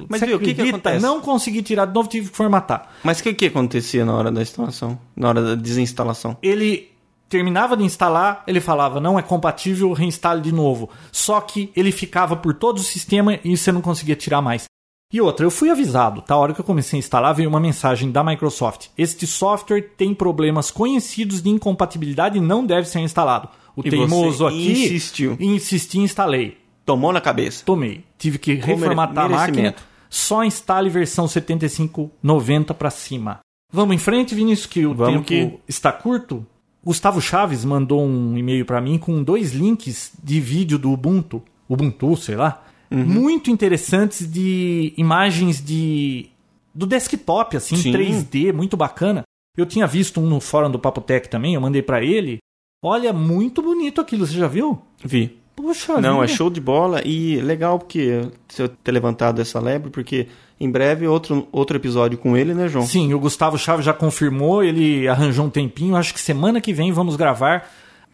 [0.09, 1.03] mas viu, o que que acontece?
[1.03, 2.91] Não consegui tirar de novo, tive que formatar.
[3.03, 4.99] Mas o que que acontecia na hora da instalação?
[5.14, 6.37] Na hora da desinstalação?
[6.43, 6.91] Ele
[7.29, 10.91] terminava de instalar, ele falava, não é compatível, reinstale de novo.
[11.12, 14.64] Só que ele ficava por todo o sistema e você não conseguia tirar mais.
[15.12, 16.35] E outra, eu fui avisado, tá?
[16.35, 18.89] A hora que eu comecei a instalar, veio uma mensagem da Microsoft.
[18.97, 23.49] Este software tem problemas conhecidos de incompatibilidade e não deve ser instalado.
[23.81, 25.37] O E teimoso aqui insistiu.
[25.41, 26.59] insisti e instalei.
[26.85, 27.64] Tomou na cabeça.
[27.64, 28.05] Tomei.
[28.18, 29.74] Tive que reformatar a máquina.
[30.09, 33.41] Só instale versão 7590 para cima.
[33.72, 36.45] Vamos em frente, Vinícius, que o Vamos tempo que- está curto.
[36.85, 42.16] Gustavo Chaves mandou um e-mail para mim com dois links de vídeo do Ubuntu, Ubuntu,
[42.16, 43.05] sei lá, Uhum.
[43.05, 46.26] muito interessantes de imagens de
[46.74, 47.93] do desktop assim, Sim.
[47.93, 49.22] 3D, muito bacana.
[49.57, 52.39] Eu tinha visto um no fórum do Papotec também, eu mandei para ele.
[52.83, 54.81] Olha, muito bonito aquilo, você já viu?
[55.05, 55.39] Vi.
[55.55, 56.37] Puxa Não, é vida.
[56.39, 60.28] show de bola e legal porque você ter levantado essa lebre, porque
[60.59, 62.87] em breve outro, outro episódio com ele, né, João?
[62.87, 65.97] Sim, o Gustavo Chaves já confirmou, ele arranjou um tempinho.
[65.97, 67.68] Acho que semana que vem vamos gravar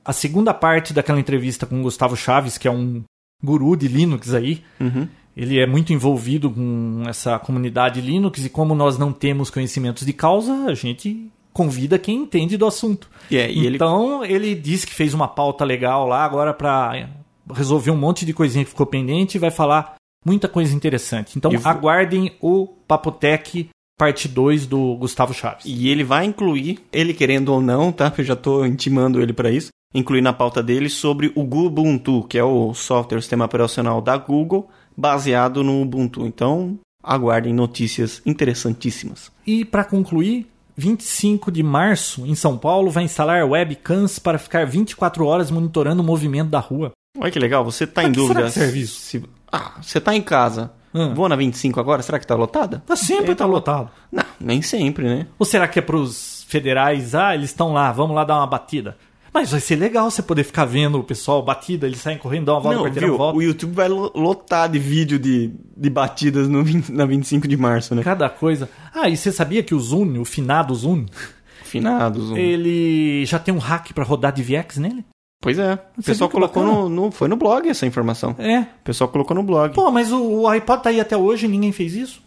[0.04, 3.04] a segunda parte daquela entrevista com o Gustavo Chaves, que é um
[3.42, 4.62] guru de Linux aí.
[4.80, 5.06] Uhum.
[5.36, 10.12] Ele é muito envolvido com essa comunidade Linux e como nós não temos conhecimentos de
[10.12, 13.08] causa, a gente convida quem entende do assunto.
[13.30, 17.08] E, é, e ele então ele disse que fez uma pauta legal lá agora para
[17.54, 21.38] resolver um monte de coisinha que ficou pendente e vai falar muita coisa interessante.
[21.38, 25.64] Então E vo- aguardem o Papotec parte 2 do Gustavo Chaves.
[25.64, 28.12] E ele vai incluir, ele querendo ou não, tá?
[28.18, 29.70] Eu já tô intimando ele para isso.
[29.94, 34.18] Incluir na pauta dele sobre o Ubuntu, que é o software, o sistema operacional da
[34.18, 36.26] Google, baseado no Ubuntu.
[36.26, 39.30] Então, aguardem notícias interessantíssimas.
[39.46, 40.46] E para concluir,
[40.76, 46.04] 25 de março, em São Paulo, vai instalar webcams para ficar 24 horas monitorando o
[46.04, 46.92] movimento da rua.
[47.18, 48.50] Olha que legal, você tá Pra em dúvida.
[48.50, 50.70] será que se- Ah, você tá em casa.
[50.94, 51.14] Hum.
[51.14, 52.82] Vou na 25 agora, será que tá lotada?
[52.88, 53.90] Mas sempre Ele tá lotado.
[54.10, 55.26] Não, nem sempre, né?
[55.38, 57.14] Ou será que é pros federais?
[57.14, 58.96] Ah, eles estão lá, vamos lá dar uma batida.
[59.36, 62.54] Mas vai ser legal você poder ficar vendo o pessoal batida, eles saem correndo, dão
[62.54, 63.18] uma volta, Não, quarteirão, viu?
[63.18, 63.38] volta.
[63.38, 67.56] O YouTube vai lo- lotar de vídeo de, de batidas no, 20 na 25 de
[67.56, 68.02] março, né?
[68.02, 68.68] Cada coisa.
[68.94, 71.06] Ah, e você sabia que o Zune, o finado Zune,
[71.64, 72.30] Finados.
[72.30, 75.04] um- ele já tem um hack para rodar DVX nele?
[75.42, 75.74] Pois é.
[75.98, 78.34] O pessoal colocou no, no- Foi no blog essa informação.
[78.38, 78.60] É.
[78.60, 79.74] O pessoal colocou no blog.
[79.74, 82.22] Pô, mas o, o iPod tá aí até hoje e ninguém fez isso?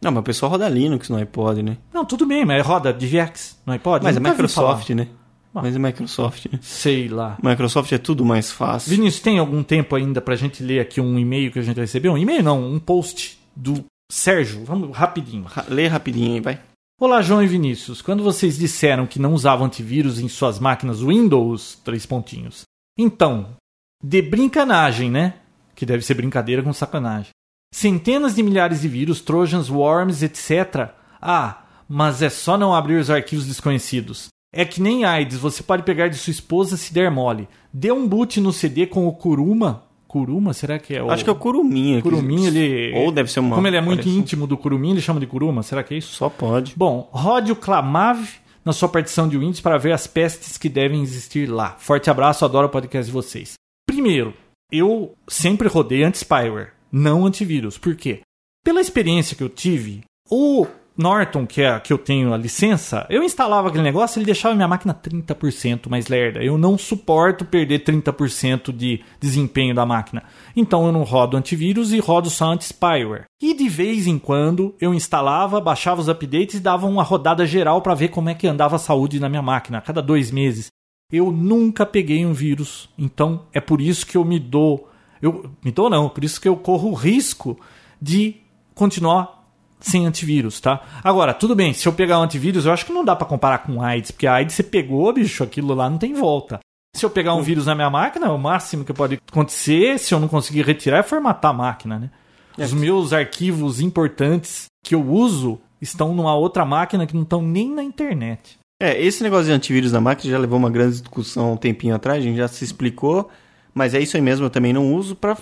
[0.00, 1.76] Não, mas o pessoal roda Linux no iPod, né?
[1.92, 4.04] Não, tudo bem, mas roda DVX no iPod?
[4.04, 5.08] Mas é Microsoft, né?
[5.54, 6.58] Mas é Microsoft, né?
[6.62, 7.36] Sei lá.
[7.42, 8.90] Microsoft é tudo mais fácil.
[8.90, 12.12] Vinícius, tem algum tempo ainda pra gente ler aqui um e-mail que a gente recebeu?
[12.12, 14.64] Um e-mail não, um post do Sérgio.
[14.64, 15.44] Vamos rapidinho.
[15.44, 16.60] Ra- Lê rapidinho aí, vai.
[17.00, 18.00] Olá, João e Vinícius.
[18.00, 22.62] Quando vocês disseram que não usavam antivírus em suas máquinas Windows, três pontinhos.
[22.98, 23.56] Então,
[24.02, 25.34] de brincanagem, né?
[25.74, 27.30] Que deve ser brincadeira com sacanagem.
[27.74, 30.90] Centenas de milhares de vírus, trojans, worms, etc.
[31.20, 34.28] Ah, mas é só não abrir os arquivos desconhecidos.
[34.52, 37.48] É que nem AIDS, você pode pegar de sua esposa se der mole.
[37.72, 39.84] Dê um boot no CD com o Kuruma.
[40.06, 41.10] Kuruma, será que é o.
[41.10, 41.96] Acho que é o Kuruminha.
[41.96, 42.92] que- Kurumin, ele.
[42.98, 43.54] Ou deve ser uma...
[43.56, 45.96] Como ele é muito parece- íntimo do Kurumin, ele chama de Kuruma, será que é
[45.96, 46.12] isso?
[46.14, 46.74] Só pode.
[46.76, 48.20] Bom, rode o Clamav
[48.62, 51.76] na sua partição de Windows para ver as pestes que devem existir lá.
[51.78, 53.54] Forte abraço, adoro o podcast de vocês.
[53.86, 54.34] Primeiro,
[54.70, 57.78] eu sempre rodei anti-spyware, não antivírus.
[57.78, 58.20] Por quê?
[58.62, 60.66] Pela experiência que eu tive, o
[61.02, 64.68] Norton, que é que eu tenho a licença, eu instalava aquele negócio ele deixava minha
[64.68, 66.42] máquina 30% mais lerda.
[66.42, 70.22] Eu não suporto perder 30% de desempenho da máquina.
[70.56, 73.24] Então eu não rodo antivírus e rodo só anti-spyware.
[73.42, 77.82] E de vez em quando eu instalava, baixava os updates e dava uma rodada geral
[77.82, 80.68] para ver como é que andava a saúde na minha máquina, a cada dois meses.
[81.10, 84.88] Eu nunca peguei um vírus, então é por isso que eu me dou.
[85.20, 87.58] Eu me dou não, por isso que eu corro o risco
[88.00, 88.36] de
[88.74, 89.41] continuar
[89.82, 90.82] sem antivírus, tá?
[91.02, 93.58] Agora, tudo bem, se eu pegar um antivírus, eu acho que não dá para comparar
[93.58, 96.60] com AIDS, porque a AIDS você pegou, bicho, aquilo lá não tem volta.
[96.94, 100.20] Se eu pegar um vírus na minha máquina, o máximo que pode acontecer, se eu
[100.20, 102.10] não conseguir retirar, é formatar a máquina, né?
[102.58, 102.64] É.
[102.64, 107.70] Os meus arquivos importantes que eu uso estão numa outra máquina que não estão nem
[107.70, 108.58] na internet.
[108.80, 112.18] É, esse negócio de antivírus na máquina já levou uma grande discussão um tempinho atrás,
[112.18, 113.30] a gente já se explicou,
[113.72, 115.16] mas é isso aí mesmo, eu também não uso.
[115.16, 115.36] Pra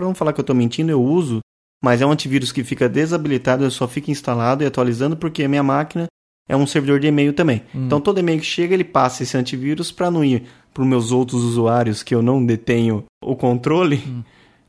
[0.00, 1.40] não falar que eu tô mentindo, eu uso,
[1.82, 5.48] mas é um antivírus que fica desabilitado, eu só fico instalado e atualizando porque a
[5.48, 6.06] minha máquina
[6.48, 7.62] é um servidor de e-mail também.
[7.74, 11.12] Então todo e-mail que chega, ele passa esse antivírus para não ir para os meus
[11.12, 14.02] outros usuários que eu não detenho o controle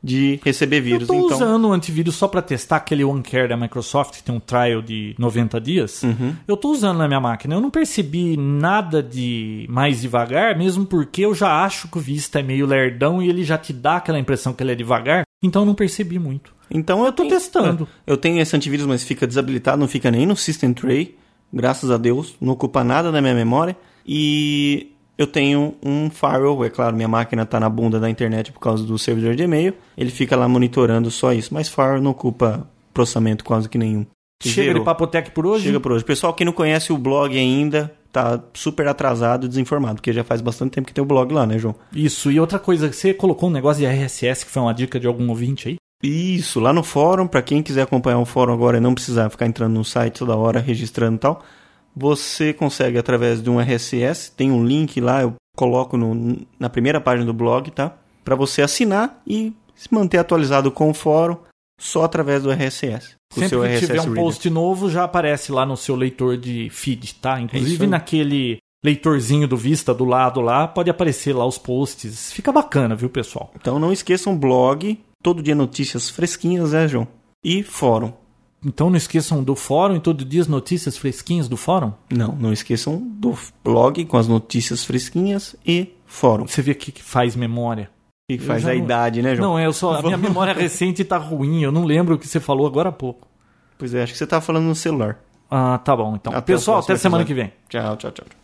[0.02, 1.02] de receber vírus.
[1.02, 4.34] eu tô então, usando o antivírus só para testar aquele OneCare da Microsoft, que tem
[4.34, 6.02] um trial de 90 dias.
[6.02, 6.34] Uhum.
[6.46, 7.54] Eu tô usando na minha máquina.
[7.54, 12.40] Eu não percebi nada de mais devagar, mesmo porque eu já acho que o Vista
[12.40, 15.22] é meio lerdão e ele já te dá aquela impressão que ele é devagar.
[15.42, 16.52] Então eu não percebi muito.
[16.72, 17.88] Então eu tô tenho- testando.
[18.06, 21.16] Eu tenho esse antivírus, mas fica desabilitado, não fica nem no System Tray,
[21.52, 23.76] graças a Deus, não ocupa nada da minha memória.
[24.06, 28.60] E eu tenho um firewall, é claro, minha máquina está na bunda da internet por
[28.60, 32.66] causa do servidor de e-mail, ele fica lá monitorando só isso, mas firewall não ocupa
[32.92, 34.06] processamento quase que nenhum.
[34.42, 34.78] Chega Zero.
[34.80, 35.66] de Papotec por hoje?
[35.66, 36.04] Chega por hoje.
[36.04, 40.40] Pessoal que não conhece o blog ainda, tá super atrasado e desinformado, porque já faz
[40.40, 41.76] bastante tempo que tem o blog lá, né, João?
[41.94, 45.06] Isso, e outra coisa, você colocou um negócio de RSS que foi uma dica de
[45.06, 45.76] algum ouvinte aí?
[46.02, 49.46] Isso, lá no fórum, para quem quiser acompanhar o fórum agora e não precisar ficar
[49.46, 51.42] entrando no site toda hora, registrando e tal,
[51.94, 57.00] você consegue através de um RSS, tem um link lá, eu coloco no- na primeira
[57.00, 57.94] página do blog, tá?
[58.24, 61.36] Para você assinar e se manter atualizado com o fórum
[61.80, 63.14] só através do RSS.
[63.32, 64.22] Sempre que RSS tiver um Reader.
[64.24, 67.34] post novo, já aparece lá no seu leitor de feed, tá?
[67.40, 67.90] isso Inclusive aí.
[67.90, 72.32] naquele leitorzinho do Vista do lado lá, pode aparecer lá os posts.
[72.32, 73.50] Fica bacana, viu, pessoal?
[73.56, 77.06] Então não esqueçam blog, todo dia notícias fresquinhas, né, João?
[77.44, 78.12] E fórum.
[78.64, 81.92] Então não esqueçam do fórum e todo dia as notícias fresquinhas do fórum.
[82.12, 86.46] Não, não esqueçam do blog com as notícias fresquinhas e fórum.
[86.46, 87.90] Você vê o que que faz memória.
[88.30, 89.50] Que Eu faz a não- idade, né, João?
[89.50, 92.26] Não, é, eu só, a minha memória recente tá ruim, eu não lembro o que
[92.28, 93.26] você falou agora há pouco.
[93.76, 95.18] Pois é, acho que você tava falando no celular.
[95.50, 96.32] Ah, tá bom, então.
[96.32, 97.26] Até o Pessoal, até semana episódio.
[97.26, 97.52] que vem.
[97.82, 98.41] Tchau, tchau, tchau.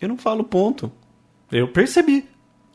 [0.00, 0.92] Eu não falo ponto.
[1.50, 2.24] Eu percebi.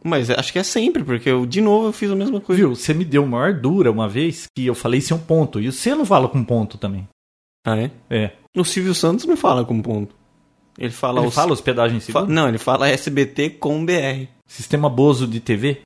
[0.04, 2.62] Mas acho que é sempre, porque eu, de novo, eu fiz a mesma coisa.
[2.62, 2.76] Viu?
[2.76, 5.62] Você me deu maior dura uma vez que eu falei sem um ponto.
[5.62, 7.08] E você não fala com ponto também.
[7.66, 7.92] Ah, é?
[8.10, 8.32] É.
[8.58, 10.14] O Silvio Santos não fala com ponto.
[10.78, 11.20] Ele fala...
[11.20, 12.26] Ele os- fala hospedagem fa- segura?
[12.28, 14.28] Não, ele fala SBT com BR.
[14.48, 15.82] Sistema Bozo de TV?